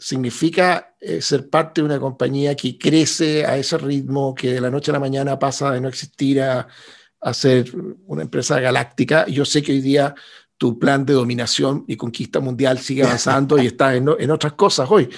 [0.00, 4.70] significa eh, ser parte de una compañía que crece a ese ritmo, que de la
[4.70, 6.66] noche a la mañana pasa de no existir a,
[7.34, 7.70] ser
[8.06, 9.26] una empresa galáctica.
[9.26, 10.14] Yo sé que hoy día
[10.56, 15.10] tu plan de dominación y conquista mundial sigue avanzando y está en, otras cosas hoy.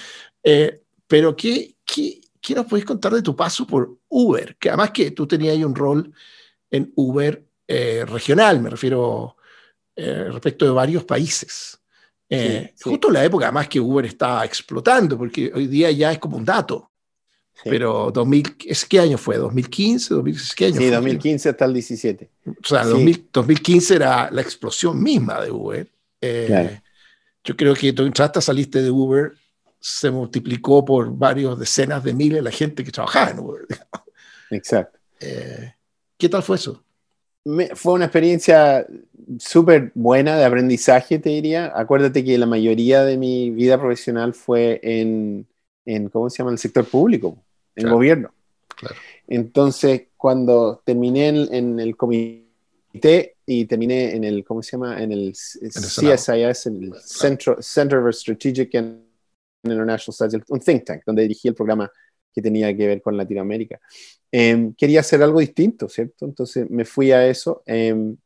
[0.42, 4.56] Eh, pero ¿qué, qué, qué nos podéis contar de tu paso por Uber?
[4.58, 6.12] Que además que tú tenías ahí un rol
[6.68, 9.36] en Uber eh, regional, me refiero
[9.94, 11.81] respecto de varios países.
[12.34, 16.18] Eh, justo en la época además que Uber está explotando, porque hoy día ya es
[16.18, 16.90] como un dato.
[17.64, 18.56] Pero 2000,
[18.88, 19.38] ¿qué año fue?
[19.38, 20.54] ¿2015?
[20.56, 22.30] ¿Qué año sí, 2015 hasta el 17.
[22.46, 25.86] O sea, 2015 era la explosión misma de Uber.
[26.20, 26.80] Eh,
[27.44, 29.32] yo creo que tú entraste, saliste de Uber,
[29.78, 33.62] se multiplicó por varios decenas de miles la gente que trabajaba en Uber.
[34.50, 34.98] Exacto.
[35.20, 35.74] Eh,
[36.16, 36.82] ¿Qué tal fue eso?
[37.74, 38.86] fue una experiencia
[39.38, 41.72] súper buena de aprendizaje, te diría.
[41.74, 45.46] Acuérdate que la mayoría de mi vida profesional fue en,
[45.84, 47.36] en ¿cómo se llama?, en el sector público,
[47.76, 48.32] en el gobierno.
[49.28, 55.32] Entonces, cuando terminé en, el comité y terminé en el, ¿cómo se llama?, en el,
[55.32, 56.94] CSIS, en el
[57.60, 59.02] Center, of Strategic and
[59.64, 61.90] International Studies, un think tank, donde dirigí el programa
[62.34, 63.80] que tenía que ver con Latinoamérica.
[64.30, 66.24] Em, quería hacer algo distinto, ¿cierto?
[66.24, 68.16] Entonces me fui a eso, em,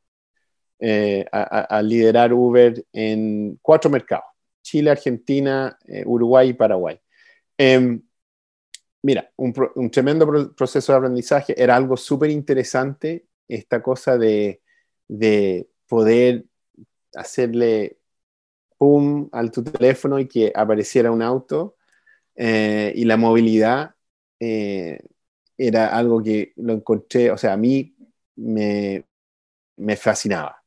[0.79, 4.27] eh, a, liderar Uber en cuatro mercados,
[4.63, 7.01] Chile, Argentina, eh, Uruguay y Paraguay.
[7.59, 8.03] Em,
[9.03, 14.61] mira, un, tremendo proceso de aprendizaje, era algo súper interesante esta cosa de,
[15.09, 16.45] de poder
[17.15, 17.99] hacerle
[18.79, 21.77] pum al tu teléfono y que apareciera un auto
[22.37, 23.95] eh, y la movilidad
[24.41, 25.01] eh,
[25.57, 27.97] era algo que lo encontré, o sea, a mí
[28.37, 29.07] me,
[29.77, 30.63] me fascinaba.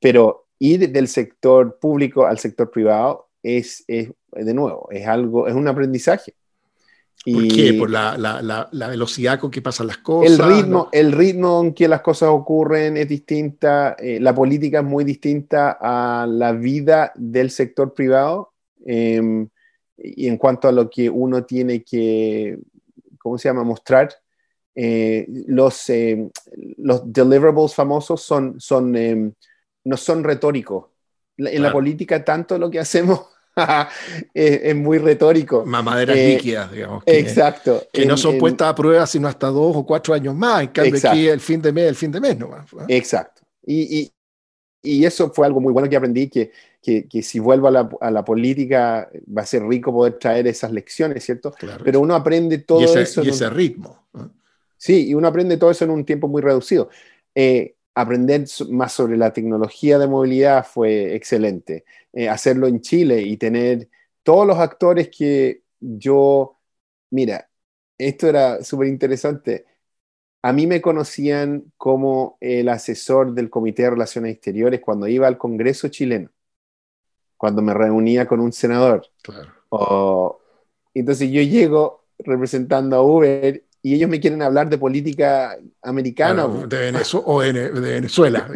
[0.00, 5.54] Pero ir del sector público al sector privado es, es, de nuevo, es algo, es
[5.54, 6.34] un aprendizaje.
[7.22, 7.74] ¿Por qué?
[7.74, 10.32] Por la, la, la, velocidad con que pasan las cosas.
[10.32, 14.86] El ritmo, el ritmo en que las cosas ocurren es distinta, eh, la política es
[14.86, 18.54] muy distinta a la vida del sector privado
[18.86, 19.46] em,
[19.98, 22.58] y en cuanto a lo que uno tiene que
[23.20, 23.62] ¿cómo se llama?
[23.62, 24.12] Mostrar.
[24.74, 26.30] Eh, los, eh,
[26.78, 29.32] los deliverables famosos son, son, eh,
[29.84, 30.86] no son retóricos.
[31.36, 33.22] En la política tanto lo que hacemos
[34.34, 35.64] es, muy retórico.
[35.64, 37.02] Mamaderas líquidas, digamos.
[37.06, 37.84] exacto.
[37.92, 40.62] Que no son puestas a prueba sino hasta dos o cuatro años más.
[40.62, 42.66] En cambio aquí el fin de mes, el fin de mes nomás.
[42.88, 43.42] Exacto.
[43.64, 44.12] Y, y,
[44.82, 46.50] y, eso fue algo muy bueno que aprendí, que
[46.82, 50.72] que, si vuelvo a la, a la, política va a ser rico poder traer esas
[50.72, 51.52] lecciones, ¿cierto?
[51.84, 53.22] Pero uno aprende todo eso.
[53.22, 54.06] Y ese ritmo.
[54.76, 56.88] Sí, y uno aprende todo eso en un tiempo muy reducido.
[57.34, 61.84] Eh, aprender más sobre la tecnología de movilidad fue excelente.
[62.12, 63.88] Eh, hacerlo en Chile y tener
[64.22, 66.58] todos los actores que yo,
[67.10, 67.50] mira,
[67.98, 69.66] esto era súper interesante.
[70.42, 75.38] A mí me conocían como el asesor del Comité de Relaciones Exteriores cuando iba al
[75.38, 76.30] Congreso chileno
[77.40, 79.06] cuando me reunía con un senador.
[79.22, 80.38] Claro.
[80.92, 86.46] entonces yo llego representando a Uber y ellos me quieren hablar de política americana.
[86.46, 88.48] de Venezuela, o de Venezuela.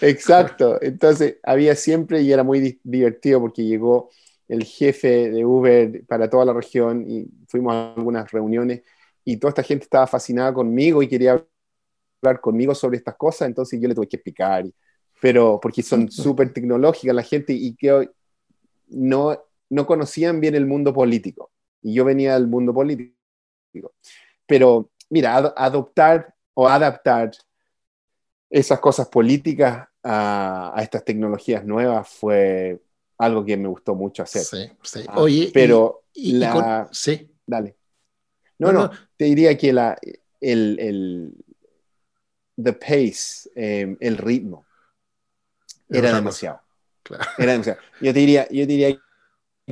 [0.00, 0.78] Exacto.
[0.80, 4.10] Entonces había siempre, y era muy divertido porque llegó
[4.46, 8.82] el jefe de Uber para toda la región y fuimos a algunas reuniones
[9.24, 11.44] y toda esta gente estaba fascinada conmigo y quería
[12.22, 14.64] hablar conmigo sobre estas cosas, entonces yo le tuve que explicar,
[15.20, 18.08] pero porque son súper tecnológicas la gente y que
[18.88, 21.50] no, no conocían bien el mundo político.
[21.82, 23.92] Y yo venía del mundo político.
[24.48, 27.30] Pero mira, adoptar o adaptar
[28.50, 32.80] esas cosas políticas a, estas tecnologías nuevas fue
[33.18, 34.42] algo que me gustó mucho hacer.
[34.42, 35.04] Sí, sí.
[35.06, 36.04] Ah, Oye, pero
[36.90, 37.30] sí.
[37.46, 37.76] Dale.
[38.58, 39.96] No, no, te diría que la,
[40.40, 41.34] el, el
[42.60, 44.66] the pace, em, el ritmo,
[45.90, 46.60] era demasiado.
[47.38, 47.80] Era demasiado.
[48.00, 48.98] Yo te diría, yo diría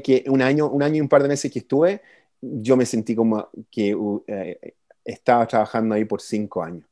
[0.02, 2.02] que un año, un año y un par de meses que estuve,
[2.40, 4.74] yo me sentí como que eh,
[5.04, 6.86] estaba trabajando ahí por cinco años.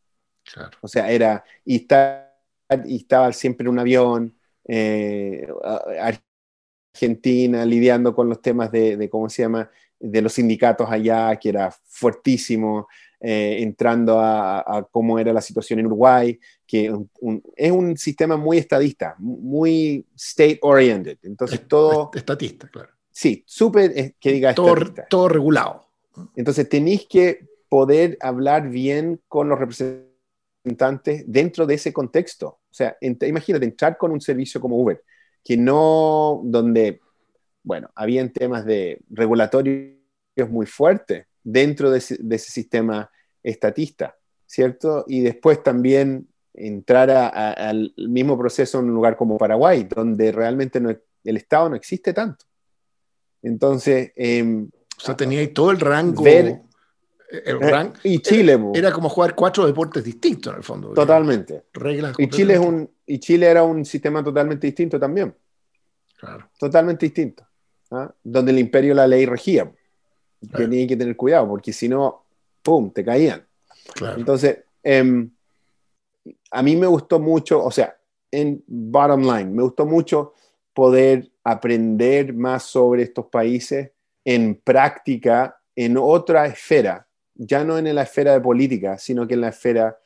[0.81, 2.35] O sea, era, y, está,
[2.85, 4.37] y estaba siempre en un avión,
[4.67, 5.49] eh,
[6.95, 11.49] Argentina, lidiando con los temas de, de, ¿cómo se llama?, de los sindicatos allá, que
[11.49, 12.89] era fuertísimo,
[13.21, 16.93] eh, entrando a, cómo era la situación en Uruguay, que
[17.57, 21.19] es un sistema muy estadista, muy state-oriented.
[21.23, 22.11] Entonces todo...
[22.13, 22.94] Estatista, claro.
[23.15, 24.75] Sí, súper, que diga todo,
[25.09, 25.87] todo regulado.
[26.35, 32.49] Entonces tenéis que poder hablar bien con los representantes dentro de ese contexto.
[32.49, 35.01] O sea, imagínate entrar con un servicio como Uber,
[35.45, 37.01] que no, donde,
[37.63, 39.95] bueno, habían temas de regulatorios
[40.49, 43.09] muy fuertes dentro de ese, sistema
[43.45, 45.05] estatista, ¿cierto?
[45.07, 50.81] Y después también entrar al mismo proceso en un lugar como Paraguay, donde realmente
[51.23, 52.45] el Estado no existe tanto.
[53.45, 54.13] Entonces...
[54.17, 56.61] Em, o sea, tenía todo el rango el
[57.31, 60.93] eh, y Chile era, como jugar cuatro deportes distintos en el fondo.
[60.93, 61.65] Totalmente.
[61.73, 65.35] Reglas y Chile, es un, y Chile era un sistema totalmente distinto también.
[66.17, 66.49] Claro.
[66.59, 67.45] Totalmente distinto.
[67.91, 68.13] ¿ah?
[68.23, 69.71] Donde el imperio la ley regía.
[70.55, 72.25] Tenía que tener cuidado, porque si no,
[72.63, 73.45] ¡pum!, te caían.
[74.17, 75.31] Entonces, em,
[76.51, 77.97] a mí me gustó mucho, o sea,
[78.31, 80.35] en bottom line, me gustó mucho
[80.75, 83.93] poder aprender más sobre estos países
[84.25, 89.41] en práctica en otra esfera, ya no en la esfera de política, sino que en
[89.41, 89.99] la esfera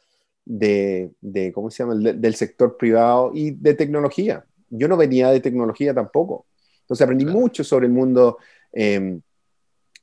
[0.44, 1.12] de,
[1.54, 4.44] ¿cómo se llama?, del sector privado y de tecnología.
[4.70, 6.46] Yo no venía de tecnología tampoco.
[6.80, 8.38] Entonces aprendí mucho sobre el mundo
[8.72, 9.20] em,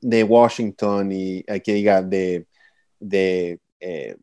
[0.00, 2.46] de Washington y, que diga, de,
[3.00, 4.16] de eh,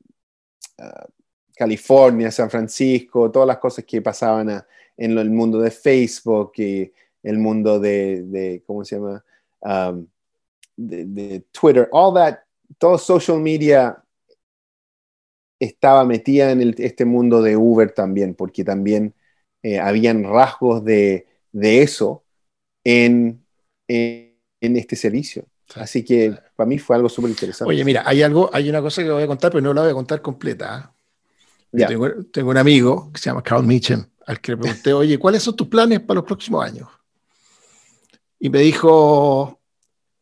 [0.78, 1.08] ah,
[1.56, 4.64] California, San Francisco, todas las cosas que pasaban
[4.98, 6.92] en el mundo de Facebook y
[7.24, 9.24] el mundo de, ¿cómo se llama?
[10.76, 12.40] de, Twitter, all that
[12.78, 14.04] todo social media
[15.60, 19.14] estaba metida en este mundo de Uber también, porque también
[19.62, 22.24] eh, habían rasgos de, eso
[22.84, 23.46] en,
[23.88, 25.46] este servicio.
[25.76, 27.70] Así que para mí fue algo súper interesante.
[27.70, 29.92] Oye, mira, hay algo, hay una cosa que voy a contar, pero no la voy
[29.92, 30.76] a contar completa.
[30.76, 30.94] ¿ah?
[31.72, 35.44] Tengo, tengo, un amigo que se llama Carl Mitchell, al que le pregunté, oye, ¿cuáles
[35.44, 36.88] son tus planes para los próximos años?
[38.40, 39.60] Y me dijo,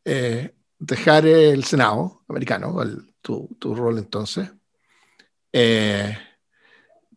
[0.06, 2.76] eh, dejar el Senado americano,
[3.22, 4.50] tu, rol entonces.
[5.54, 6.18] Eh,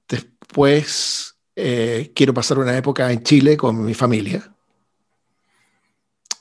[0.08, 4.54] después eh, quiero pasar una época en Chile con mi familia.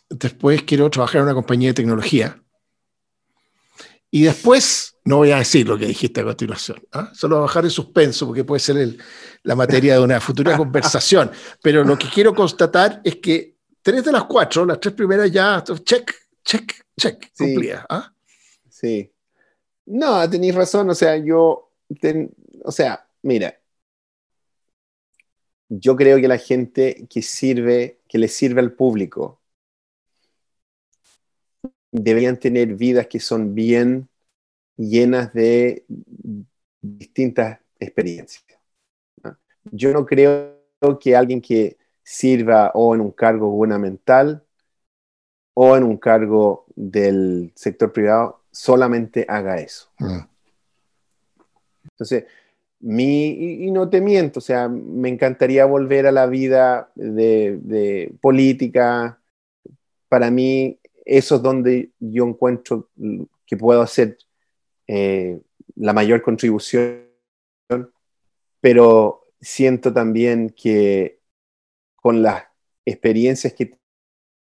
[0.09, 2.41] Después quiero trabajar en una compañía de tecnología.
[4.11, 7.11] Y después, no voy a decir lo que dijiste a continuación, ¿ah?
[7.13, 8.97] solo bajar el suspenso porque puede ser
[9.43, 11.31] la materia de una futura conversación.
[11.61, 15.63] Pero lo que quiero constatar es que tres de las cuatro, las tres primeras ya,
[15.83, 17.69] check, check, check, sí.
[17.89, 18.13] ¿ah?
[18.69, 19.11] Sí.
[19.85, 21.73] No, tenéis razón, o sea, yo,
[22.63, 23.59] o sea, mira,
[25.67, 29.41] yo creo que la gente que sirve, que le sirve al público,
[31.91, 34.09] deberían tener vidas que son bien
[34.77, 35.85] llenas de
[36.81, 38.43] distintas experiencias.
[39.71, 40.59] Yo no creo
[40.99, 44.43] que alguien que sirva o en un cargo gubernamental
[45.53, 49.89] o en un cargo del sector privado solamente haga eso.
[49.99, 50.19] Mm.
[51.91, 52.25] Entonces,
[52.79, 59.19] mi, y, no te miento, o sea, me encantaría volver a la vida de, política.
[60.09, 62.89] Para mí, eso es donde yo encuentro
[63.45, 64.17] que puedo hacer
[64.95, 65.41] eh,
[65.75, 67.09] la mayor contribución,
[68.61, 71.19] pero siento también que
[71.95, 72.43] con las
[72.85, 73.77] experiencias que he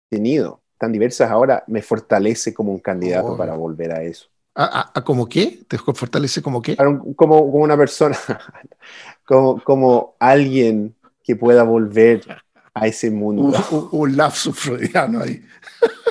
[0.08, 4.28] tenido, tan diversas ahora me fortalece como un candidato para volver a eso.
[4.56, 5.60] ¿A, a, como qué?
[5.68, 6.76] ¿Te fortalece como qué?
[6.76, 8.18] Como, como una persona,
[9.24, 12.26] como, como alguien que pueda volver
[12.74, 13.56] a ese mundo.
[13.92, 15.44] Un, lapso freudiano ahí.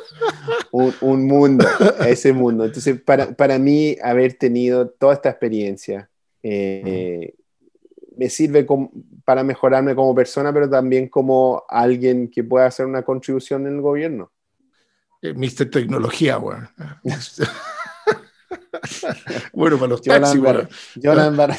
[0.71, 1.65] un, mundo,
[2.07, 2.65] ese mundo.
[2.65, 6.09] Entonces, para, para, mí, haber tenido toda esta experiencia
[6.43, 7.33] eh,
[8.17, 8.65] me sirve
[9.23, 13.81] para mejorarme como persona, pero también como alguien que pueda hacer una contribución en el
[13.81, 14.31] gobierno.
[15.21, 16.57] Eh, Mister Tecnología, güey.
[19.53, 21.55] bueno, para los yo taxis, la Yo la embarré,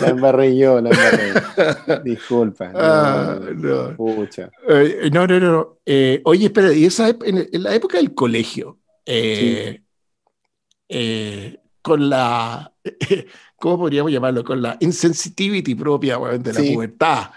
[0.00, 2.02] la embarré yo, la embarré.
[2.04, 2.68] Disculpa.
[2.68, 3.96] No, ah, no.
[4.68, 5.78] Eh, no, no, no.
[5.84, 9.80] Eh, oye, espera, y esa, en, la época del colegio, eh,
[11.82, 12.72] con la,
[13.56, 14.44] ¿cómo podríamos llamarlo?
[14.44, 17.30] Con la insensitivity propia de la pubertad.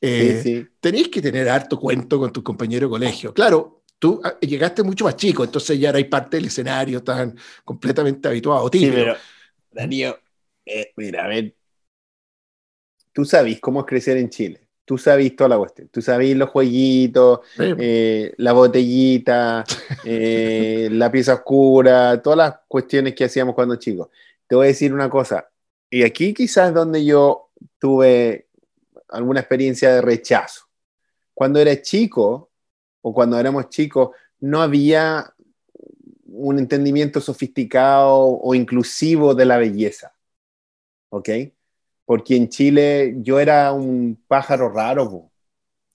[0.00, 3.34] Tenéis que tener harto cuento con tus compañeros de colegio.
[3.34, 8.28] Claro, tú ah, llegaste mucho más chico, entonces ya erais parte del escenario, estaban completamente
[8.28, 8.70] habituados.
[8.72, 9.16] Sí, pero,
[9.70, 10.18] Darío,
[10.64, 11.54] eh, mira, a ver,
[13.12, 14.60] tú sabes cómo es crecer en Chile.
[14.84, 15.88] Tú sabes toda la cuestión.
[15.88, 19.64] Tú sabes los jueguitos, eh, la botellita,
[20.04, 24.08] eh, la pieza oscura, todas las cuestiones que hacíamos cuando chicos.
[24.46, 25.50] Te voy a decir una cosa.
[25.90, 28.46] Y aquí quizás donde yo tuve
[29.08, 30.66] alguna experiencia de rechazo.
[31.34, 32.50] Cuando era chico,
[33.08, 35.32] o cuando éramos chicos, no había
[36.24, 40.12] un entendimiento sofisticado o inclusivo de la belleza.
[41.10, 41.28] ¿Ok?
[42.04, 45.30] Porque en Chile yo era un pájaro raro.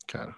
[0.08, 0.38] Claro.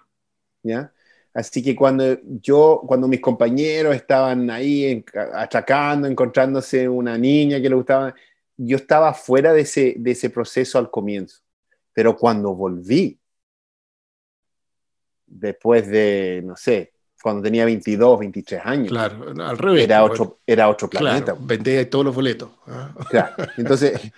[0.63, 0.91] ¿Ya?
[1.31, 7.75] Así que cuando yo, cuando mis compañeros estaban ahí achacando, encontrándose una niña que le
[7.75, 8.15] gustaba,
[8.57, 11.43] yo estaba fuera de ese, de ese proceso al comienzo.
[11.93, 13.19] Pero cuando volví,
[15.39, 18.89] después de, no sé, cuando tenía 22, 23 años.
[18.89, 19.83] Claro, al revés.
[19.85, 21.31] Era otro, era otro planeta.
[21.33, 22.49] Claro, vendía todos los boletos.
[22.67, 22.93] ¿ah?
[23.09, 24.11] Claro, entonces,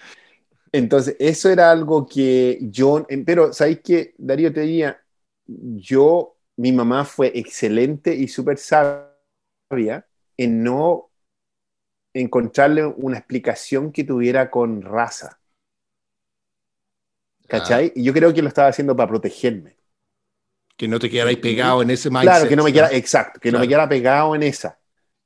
[0.71, 4.51] entonces eso era algo que yo, pero ¿sabéis qué, Darío?
[4.51, 4.99] Te diría,
[5.45, 10.07] yo, mi mamá fue excelente y súper sabia
[10.37, 11.11] en no
[12.13, 15.39] encontrarle una explicación que tuviera con raza.
[17.47, 17.91] ¿Cachai?
[17.95, 19.75] Y yo creo que lo estaba haciendo para protegerme.
[20.77, 22.29] Que no te quedarais pegado en ese mindset.
[22.29, 24.77] Claro, que no me quedara, exacto, que no me quedara pegado en esa.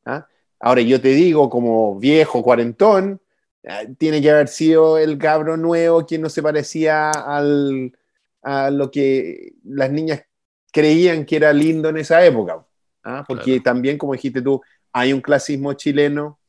[0.05, 0.27] ¿ah?
[0.59, 3.21] Ahora, yo te digo, como viejo, cuarentón,
[3.67, 7.97] ah, tiene que haber sido el cabro nuevo quien no se parecía al,
[8.43, 10.23] a lo que las niñas
[10.71, 12.65] creían que era lindo en esa época.
[13.03, 13.25] ¿ah?
[13.27, 16.39] Porque también, como dijiste tú, hay un clasismo chileno,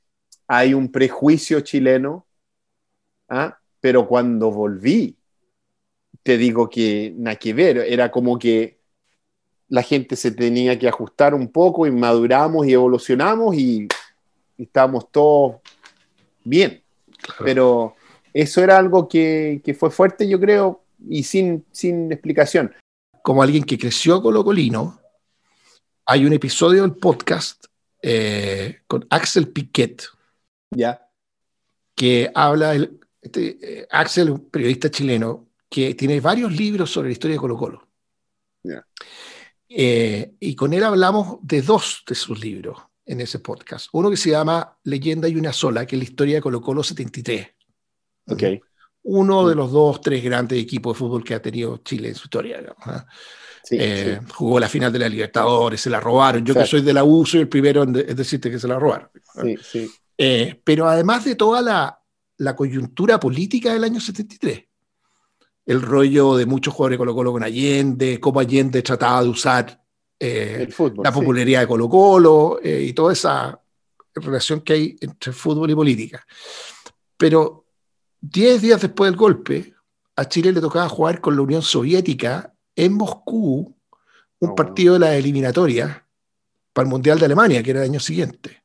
[0.46, 2.26] hay un prejuicio chileno,
[3.80, 5.16] pero cuando volví,
[6.22, 8.80] te digo que nada que ver, era como que
[9.71, 13.89] la gente se tenía que ajustar un poco y maduramos y evolucionamos y,
[14.59, 15.57] estábamos todos
[16.45, 16.83] bien.
[17.39, 17.95] Pero
[18.35, 22.75] eso era algo que, fue fuerte, yo creo, y sin, sin explicación.
[23.23, 25.01] Como alguien que creció con Colino,
[26.05, 27.64] hay un episodio del podcast
[28.03, 30.03] eh, con Axel Piquet.
[30.71, 31.09] Ya.
[31.95, 37.12] Que habla, el, este, eh, Axel, un periodista chileno, que tiene varios libros sobre la
[37.12, 37.89] historia de Colo Colo.
[38.62, 38.85] Ya.
[39.73, 43.89] Eh, y con él hablamos de dos de sus libros en ese podcast.
[43.93, 46.83] Uno que se llama Leyenda y una sola, que es la historia de Colo Colo
[46.83, 47.47] 73.
[48.27, 48.61] Okay.
[49.03, 52.25] Uno de los dos, tres grandes equipos de fútbol que ha tenido Chile en su
[52.25, 52.61] historia.
[52.81, 53.07] ¿ah?
[53.71, 56.45] Eh, jugó la final de la Libertadores, se la robaron.
[56.45, 59.09] Yo que soy de la U, soy el primero en, decirte que se la robaron.
[59.37, 59.43] ¿ah?
[59.62, 62.03] Sí, eh, pero además de toda la,
[62.39, 64.64] la coyuntura política del año 73,
[65.66, 69.84] el rollo de muchos jugadores de Colo Colo con Allende, cómo Allende trataba de usar
[70.18, 70.68] eh,
[71.02, 73.61] la popularidad de Colo Colo eh, y toda esa
[74.14, 76.26] relación que hay entre fútbol y política.
[77.16, 77.66] Pero
[78.20, 79.74] diez días después del golpe,
[80.16, 83.76] a Chile le tocaba jugar con la Unión Soviética en Moscú
[84.40, 86.06] un oh, partido de la eliminatoria
[86.72, 88.62] para el Mundial de Alemania, que era el año siguiente.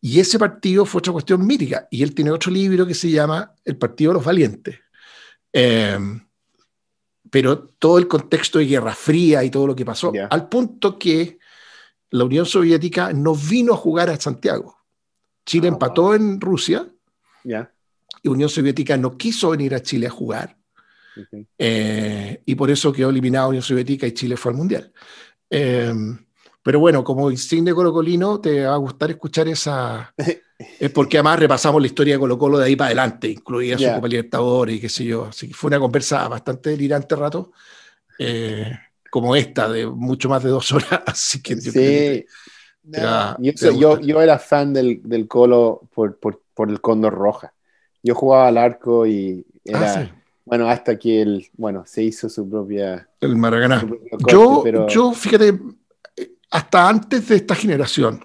[0.00, 1.88] Y ese partido fue otra cuestión mítica.
[1.90, 4.83] Y él tiene otro libro que se llama El Partido de los Valientes
[5.54, 5.98] eh,
[7.30, 11.38] pero todo el contexto de Guerra Fría y todo lo que pasó, al punto que
[12.10, 14.76] la Unión Soviética no vino a jugar a Santiago.
[15.46, 16.88] Chile ah, empató en Rusia
[17.44, 20.56] y Unión Soviética no quiso venir a Chile a jugar.
[21.58, 24.92] Eh, y por eso quedó eliminada Unión Soviética y Chile fue al Mundial.
[25.50, 25.92] Eh,
[26.62, 30.14] pero bueno, como insigne colocolino, te va a gustar escuchar esa,
[30.58, 33.92] Es porque además repasamos la historia de Colo Colo de ahí para adelante, incluida su
[33.92, 35.26] Copa Libertadores y qué sé yo.
[35.26, 37.52] Así que fue una conversa bastante delirante rato,
[38.18, 38.72] eh,
[39.10, 41.02] como esta, de mucho más de dos horas.
[41.06, 42.24] Así que yo sí.
[43.78, 47.52] yo, yo, era fan del, del Colo por, por, por, el Cóndor Roja.
[48.02, 49.94] Yo jugaba al arco y era.
[49.94, 50.10] Ah,
[50.44, 53.08] bueno, hasta que él, bueno, se hizo su propia.
[53.20, 53.84] El Maracaná.
[54.28, 55.58] yo, yo, fíjate,
[56.50, 58.24] hasta antes de esta generación,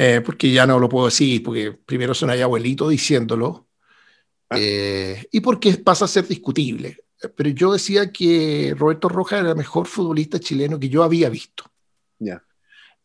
[0.00, 3.66] eh, porque ya no lo puedo decir, porque primero son ahí abuelito diciéndolo,
[4.48, 4.56] ah.
[4.56, 7.00] eh, y porque pasa a ser discutible.
[7.34, 11.64] Pero yo decía que Roberto Rojas era el mejor futbolista chileno que yo había visto.
[12.20, 12.40] Ya.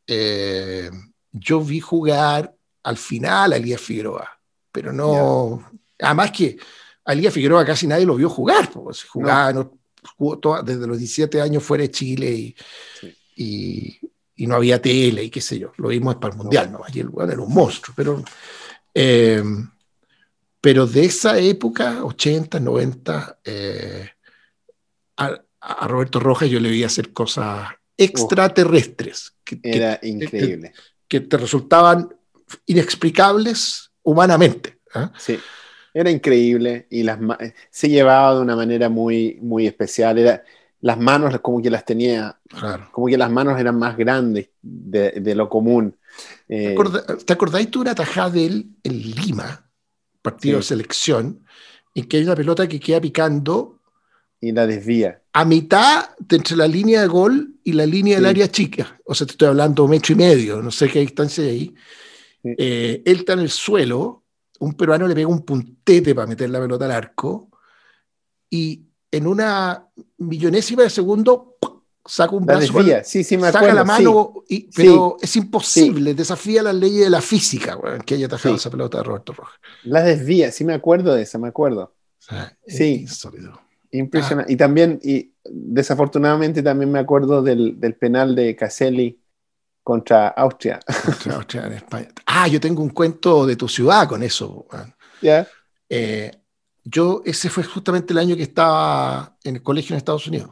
[0.05, 0.91] Eh,
[1.31, 4.29] yo vi jugar al final a Elías Figueroa,
[4.71, 5.67] pero no.
[5.97, 6.57] Además que
[7.05, 9.67] a Elías Figueroa casi nadie lo vio jugar, porque jugaba,
[10.15, 12.55] jugó desde los 17 años fuera de Chile y,
[13.35, 13.99] y,
[14.37, 15.71] no había tele y qué sé yo.
[15.77, 16.81] Lo vimos para el Mundial, ¿no?
[16.83, 18.23] Allí el era un monstruo, pero.
[18.93, 19.43] Eh,
[20.63, 24.09] pero de esa época, 80, 90, eh,
[25.17, 27.67] a, Roberto Rojas yo le vi hacer cosas
[27.97, 29.35] extraterrestres.
[29.43, 30.71] Que, era increíble.
[31.07, 32.15] Que, te resultaban
[32.65, 34.79] inexplicables humanamente.
[34.93, 35.11] ¿ah?
[35.17, 35.37] Sí,
[35.93, 37.19] era increíble y las
[37.69, 40.17] se llevaba de una manera muy, muy especial.
[40.17, 40.43] Era,
[40.83, 42.37] las manos como que las tenía,
[42.91, 45.95] como que las manos eran más grandes de, lo común.
[46.45, 46.77] ¿Te eh,
[47.29, 49.63] acordáis tú una tajada de él en Lima?
[50.21, 51.45] partido de selección,
[51.93, 53.79] en que hay una pelota que queda picando.
[54.41, 55.21] Y la desvía.
[55.31, 58.99] A mitad de entre la línea de gol y la línea del área chica.
[59.05, 61.75] O sea, te estoy hablando un metro y medio, no sé qué distancia hay ahí.
[62.57, 64.25] Eh, él está en el suelo,
[64.59, 67.49] un peruano le pega un puntete para meter la pelota al arco,
[68.49, 69.87] y en una
[70.17, 71.57] millonésima de segundo
[72.03, 76.63] saca un brazo, sí, sí, me acuerdo, saca la mano, y, pero es imposible, desafía
[76.63, 79.53] las leyes de la física que haya atajado esa pelota de Roberto Rojas.
[79.83, 81.93] La desvía, sí me acuerdo de esa, me acuerdo.
[82.67, 83.05] sí,
[83.91, 84.51] impresionante.
[84.51, 84.53] Ah.
[84.53, 89.21] Y también, y desafortunadamente también me acuerdo del, del penal de Caselli
[89.83, 90.79] contra Austria.
[91.05, 92.07] Contra Austria en España.
[92.25, 94.65] Ah, yo tengo un cuento de tu ciudad con eso.
[95.21, 95.47] ¿Ya?
[95.87, 96.31] Eh,
[96.83, 100.51] yo, ese fue justamente el año que estaba en el colegio en Estados Unidos.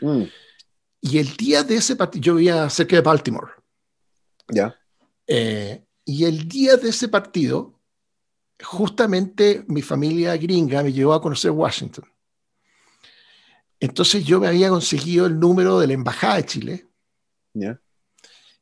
[0.00, 0.24] Mm.
[1.02, 3.52] Y el día de ese partido, yo vivía cerca de Baltimore.
[4.48, 4.74] Ya.
[5.26, 7.78] Eh, y el día de ese partido,
[8.62, 12.04] justamente mi familia gringa me llevó a conocer Washington.
[13.78, 16.88] Entonces yo me había conseguido el número de la Embajada de Chile.
[17.54, 17.80] Ya.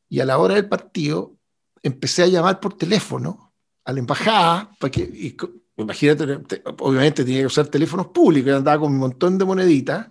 [0.08, 1.36] Y a la hora del partido
[1.82, 3.48] empecé a llamar por teléfono
[3.84, 5.34] a la embajada, para que,
[5.78, 10.08] imagínate, obviamente tenía que usar teléfonos públicos, y andaba con un montón de moneditas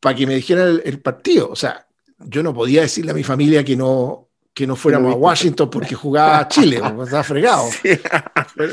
[0.00, 1.50] para que me dijeran el, partido.
[1.50, 1.86] O sea,
[2.18, 5.94] yo no podía decirle a mi familia que no, que no fuéramos a Washington porque
[5.94, 7.68] jugaba a Chile, porque estaba fregado.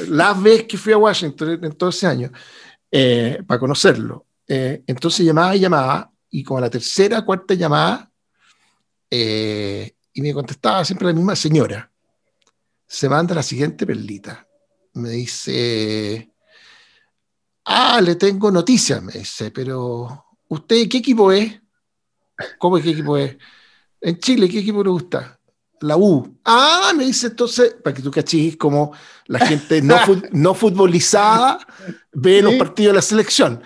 [0.10, 2.32] Las veces que fui a Washington en todo ese año,
[2.92, 4.26] eh, para conocerlo.
[4.48, 8.12] Eh, entonces llamaba y llamaba, y como a la tercera, cuarta llamada,
[9.10, 11.90] eh, y me contestaba siempre la misma señora.
[12.88, 14.45] Se manda la siguiente perlita.
[14.96, 16.32] Me dice,
[17.66, 21.60] ah, le tengo noticias, me dice, pero ¿Usted qué equipo es?
[22.58, 23.36] ¿Cómo es qué equipo es?
[24.00, 25.40] En Chile, ¿qué equipo le gusta?
[25.82, 26.40] La U.
[26.46, 28.94] Ah, me dice entonces, para que tú cachis como
[29.26, 29.98] la gente no,
[30.32, 31.60] no futbolizada
[32.14, 33.62] ve los partidos de la selección.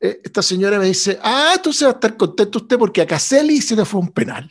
[0.00, 3.60] Eh, esta señora me dice, ah, entonces va a estar contento usted porque a Caselli
[3.60, 4.48] se le fue un penal.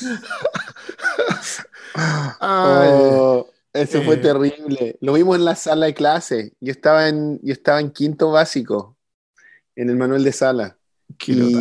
[2.40, 4.98] oh, eso fue eh, terrible.
[5.00, 6.54] Lo vimos en la sala de clase.
[6.60, 8.96] Yo estaba en, yo estaba en quinto básico
[9.76, 10.76] en el manual de sala.
[11.26, 11.56] y,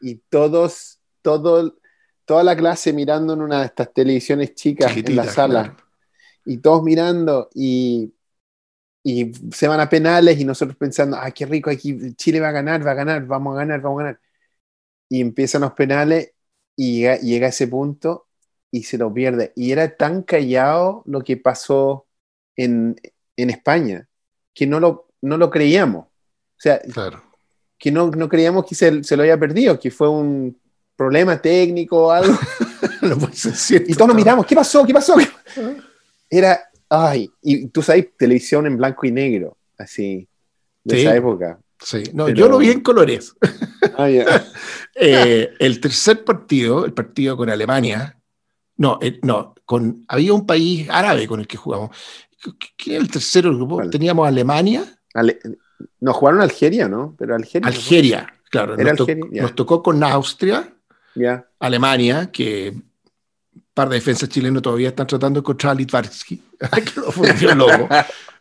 [0.00, 1.76] y, todos, todo,
[2.24, 5.76] toda la clase mirando en una de estas televisiones chicas en la sala.
[6.44, 8.12] Y todos mirando y,
[9.02, 12.52] y se van a penales y nosotros pensando, ah, qué rico, aquí Chile va a
[12.52, 14.20] ganar, va a ganar, vamos a ganar, vamos a ganar.
[15.08, 16.32] Y empiezan los penales
[16.76, 18.27] y llega, a ese punto
[18.70, 19.52] y se lo pierde.
[19.56, 22.06] Y era tan callado lo que pasó
[22.56, 23.00] en,
[23.36, 24.08] en España
[24.54, 26.06] que no lo, no lo creíamos.
[26.06, 27.28] O sea, claro
[27.78, 30.58] que no, no creíamos que se, se, lo haya perdido, que fue un
[30.96, 32.36] problema técnico o algo.
[33.86, 34.84] y todos nos miramos, ¿qué pasó?
[34.84, 35.14] ¿Qué pasó?
[36.28, 40.28] Era, ay, y tú sabes, televisión en blanco y negro, así,
[40.82, 41.60] de esa época.
[41.80, 43.36] Sí, no, yo lo vi en colores.
[43.96, 44.08] Ah,
[44.96, 48.17] eh, el tercer partido, el partido con Alemania,
[48.78, 51.90] no, eh, no, con, había un país árabe con el que jugamos.
[52.76, 53.88] ¿Quién era el tercero grupo?
[53.90, 54.84] Teníamos Alemania.
[56.00, 57.14] Nos jugaron Algeria, ¿no?
[57.18, 57.66] Pero Algeria.
[57.66, 58.76] Algeria, claro.
[58.76, 60.72] Nos, tocó con Austria,
[61.58, 66.40] Alemania, que un par de defensas chilenos todavía están tratando de encontrar a Litvarsky,
[67.38, 67.66] que lo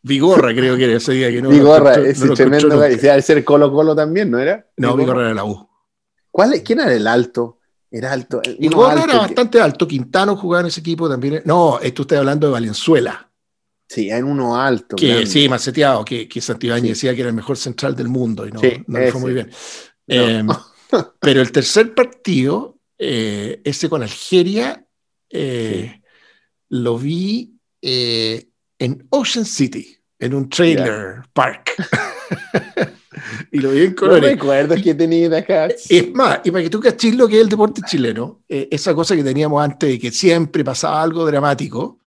[0.03, 1.49] Vigorra, creo que era ese día que no.
[1.49, 2.79] Vigorra, ese tremendo.
[2.79, 4.67] Debe ser Colo Colo también, ¿no era?
[4.77, 5.67] No, Vigorra, era la U.
[6.29, 7.56] ¿Cuál, ¿Quién era el alto?
[7.89, 8.41] Era alto.
[8.59, 9.87] Vigorra era bastante alto.
[9.87, 11.41] Quintano jugaba en ese equipo también.
[11.45, 13.31] No, esto estoy hablando de Valenzuela.
[13.87, 14.97] Sí, en uno alto.
[14.97, 18.51] Que, sí, maceteado, que, que Santibáñez decía que era el mejor central del mundo y
[18.51, 19.49] no, no fue muy bien.
[20.07, 20.43] Eh,
[21.19, 24.85] Pero el tercer partido, eh, ese con Algeria,
[25.29, 26.01] eh,
[26.69, 28.49] lo vi eh,
[28.79, 31.73] en Ocean City, en un trailer park.
[33.51, 34.21] y lo vi en colores.
[34.21, 35.67] No recuerdo que tenía acá.
[35.67, 39.15] Es más, y para que tú caches lo que es el deporte chileno, esa cosa
[39.15, 41.99] que teníamos antes de que siempre pasaba algo dramático,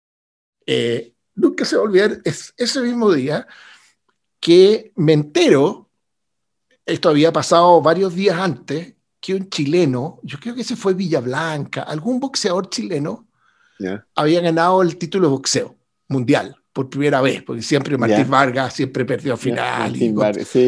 [1.34, 3.47] nunca se va a olvidar, es ese mismo día
[4.38, 5.90] que me entero,
[6.86, 11.82] esto había pasado varios días antes, que un chileno, yo creo que ese fue Villablanca,
[11.82, 13.28] algún boxeador chileno,
[14.14, 15.76] había ganado el título de boxeo
[16.09, 20.12] mundial por primera vez, porque siempre Martín Vargas siempre perdió final, y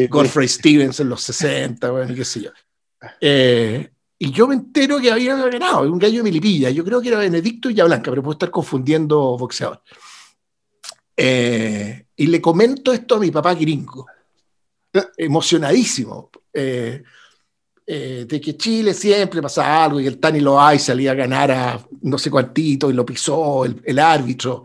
[0.07, 2.51] Godfrey Stevens en los 60, bueno, qué sé yo.
[3.19, 3.89] Eh,
[4.19, 7.19] y yo me entero que había ganado, un gallo de Milipilla, yo creo que era
[7.19, 9.81] Benedicto Villablanca, pero puedo estar confundiendo boxeador.
[11.15, 14.05] Eh, y le comento esto a mi papá gringo,
[15.17, 17.03] emocionadísimo, eh,
[17.85, 21.87] eh, de que Chile siempre pasa algo y el Tani Loay salía a ganar a
[22.03, 24.63] no sé cuántito y lo pisó el, árbitro.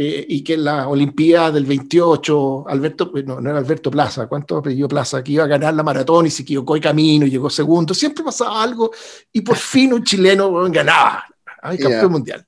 [0.00, 4.86] Y que en la Olimpiada del 28, Alberto, no, no era Alberto Plaza, ¿cuánto apellido
[4.86, 5.24] Plaza?
[5.24, 7.92] Que iba a ganar la maratón y se equivocó de camino y llegó segundo.
[7.94, 8.92] Siempre pasaba algo
[9.32, 11.24] y por fin un chileno ganaba.
[11.60, 12.46] Ay, campeón mundial.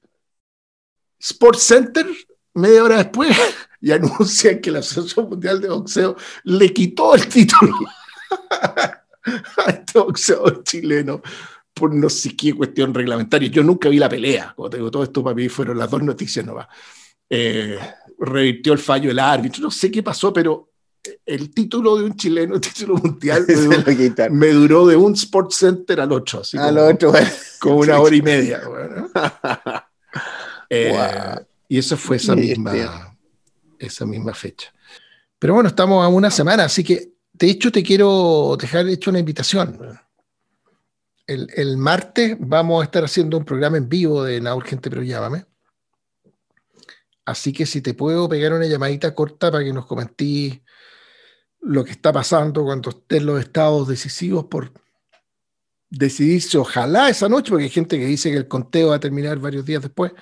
[1.19, 2.07] Sports Center
[2.55, 3.37] media hora después
[3.81, 7.75] y anuncian que la Asociación Mundial de Boxeo le quitó el título
[8.61, 11.21] a este boxeador chileno
[11.75, 13.49] por no sé qué cuestión reglamentaria.
[13.49, 16.03] Yo nunca vi la pelea, como te digo, todo esto para mí fueron las dos
[16.03, 16.69] noticias nomás.
[17.31, 17.79] Eh,
[18.19, 20.71] revirtió el fallo el árbitro, no sé qué pasó, pero
[21.25, 23.47] el título de un chileno, el título mundial,
[24.31, 27.13] me, duró, de un Sports Center al otro, así al como, otro,
[27.61, 28.61] como una hora y media.
[30.73, 30.95] Eh,
[31.67, 33.17] y eso fue esa misma,
[33.77, 34.73] esa misma fecha.
[35.37, 39.19] Pero bueno, estamos a una semana, así que de hecho te quiero dejar hecho una
[39.19, 39.99] invitación.
[41.27, 45.03] El, el, martes vamos a estar haciendo un programa en vivo de La Urgente Pero
[45.03, 45.45] Llámame.
[47.31, 50.61] Así que si te puedo pegar una llamadita corta para que nos comentís
[51.61, 54.73] lo que está pasando cuando estén los estados decisivos por
[55.89, 59.39] decidirse, ojalá esa noche, porque hay gente que dice que el conteo va a terminar
[59.39, 60.13] varios días después.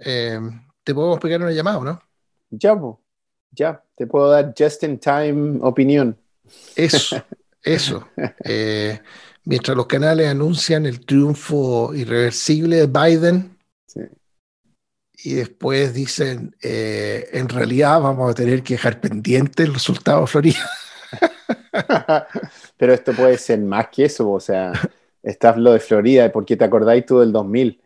[0.00, 0.38] Eh,
[0.82, 2.02] te podemos pegar una llamada, ¿no?
[2.50, 2.74] Ya,
[3.50, 6.16] ya, te puedo dar just in time opinión.
[6.76, 7.22] Eso,
[7.62, 8.08] eso.
[8.44, 9.00] Eh,
[9.44, 13.58] mientras los canales anuncian el triunfo irreversible de Biden,
[15.24, 20.26] y después dicen, eh, en realidad vamos a tener que dejar pendiente el resultado de
[20.26, 20.70] Florida.
[22.76, 24.72] Pero esto puede ser más que eso, o sea,
[25.22, 27.80] está lo de Florida, porque te acordáis tú del 2000.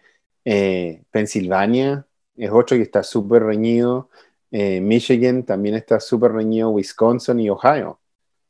[1.11, 2.07] Pensilvania,
[2.39, 4.09] es otro que está súper reñido.
[4.51, 8.01] Eh, Michigan también está súper reñido, Wisconsin y Ohio.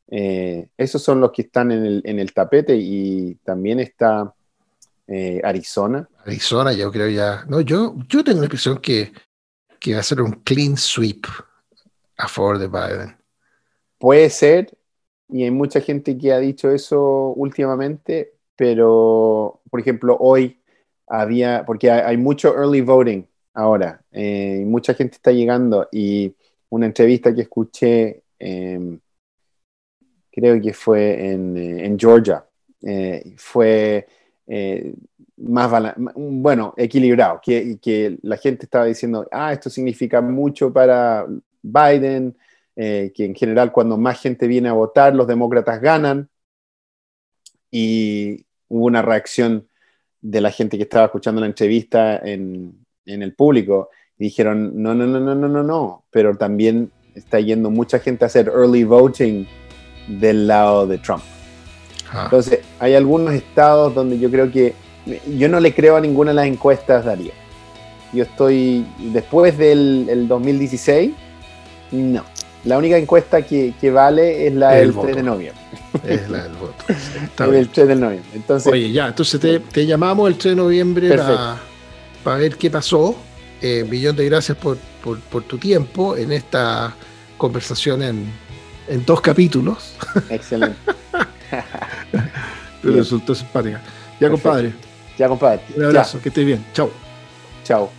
[0.09, 4.35] Eh, esos son los que están en el, tapete y también está
[5.09, 6.09] eh, Arizona.
[6.25, 7.45] Arizona, yo creo ya.
[7.49, 9.13] No, yo, yo tengo la impresión que,
[9.81, 11.27] que va a ser un clean sweep
[12.19, 13.17] a favor de Biden.
[13.99, 14.77] Puede ser,
[15.29, 20.61] y hay mucha gente que ha dicho eso últimamente, pero por ejemplo, hoy
[21.07, 23.25] había, porque hay mucho early voting
[23.55, 24.05] ahora.
[24.13, 26.35] Eh, mucha gente está llegando y
[26.71, 29.01] una entrevista que escuché, em,
[30.31, 32.45] creo que fue en, eh, Georgia,
[32.83, 34.07] eh, fue
[35.37, 41.27] más, bueno, equilibrado, que, que la gente estaba diciendo, ah, esto significa mucho para
[41.63, 42.37] Biden,
[42.75, 46.29] que en general cuando más gente viene a votar, los demócratas ganan.
[47.71, 49.69] Y hubo una reacción
[50.21, 54.95] de la gente que estaba escuchando la entrevista en, en el público y dijeron, no,
[54.95, 58.85] no, no, no, no, no, no, pero también está yendo mucha gente a hacer early
[58.85, 59.47] voting
[60.09, 61.23] del lado de Trump.
[62.13, 62.23] Ah.
[62.25, 64.75] Entonces, hay algunos estados donde yo creo que,
[65.37, 67.33] yo no le creo a ninguna de las encuestas, Darío.
[68.13, 71.13] Yo estoy, después del 2016,
[71.93, 72.25] no.
[72.65, 75.63] La única encuesta que, vale es la del 3 de noviembre.
[76.05, 77.55] Es la del voto.
[77.55, 78.31] el 3 de noviembre.
[78.35, 81.59] Entonces, Oye, ya, entonces te, te llamamos el 3 de noviembre para
[82.23, 83.17] para ver qué pasó.
[83.61, 84.79] Eh, millón de gracias por,
[85.45, 86.95] tu tiempo en esta
[87.37, 88.31] conversación en,
[89.07, 89.95] dos capítulos.
[90.31, 90.77] Excelente.
[92.83, 93.83] Pero resultó simpática.
[94.21, 94.73] Ya, compadre.
[95.19, 95.61] Ya, compadre.
[95.77, 96.65] Un abrazo, que estés bien.
[96.73, 96.91] Chao.
[97.65, 97.91] Chao.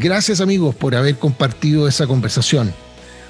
[0.00, 2.72] Gracias amigos por haber compartido esa conversación.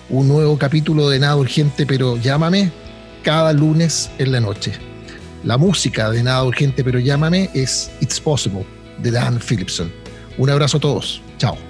[0.08, 2.70] Un nuevo capítulo de Nada Urgente, pero llámame
[3.22, 4.72] cada lunes en la noche.
[5.44, 8.66] La música de Nada Urgente pero Llámame es It's Possible
[8.98, 9.90] de Dan Philipson.
[10.38, 11.22] Un abrazo a todos.
[11.38, 11.69] Chao.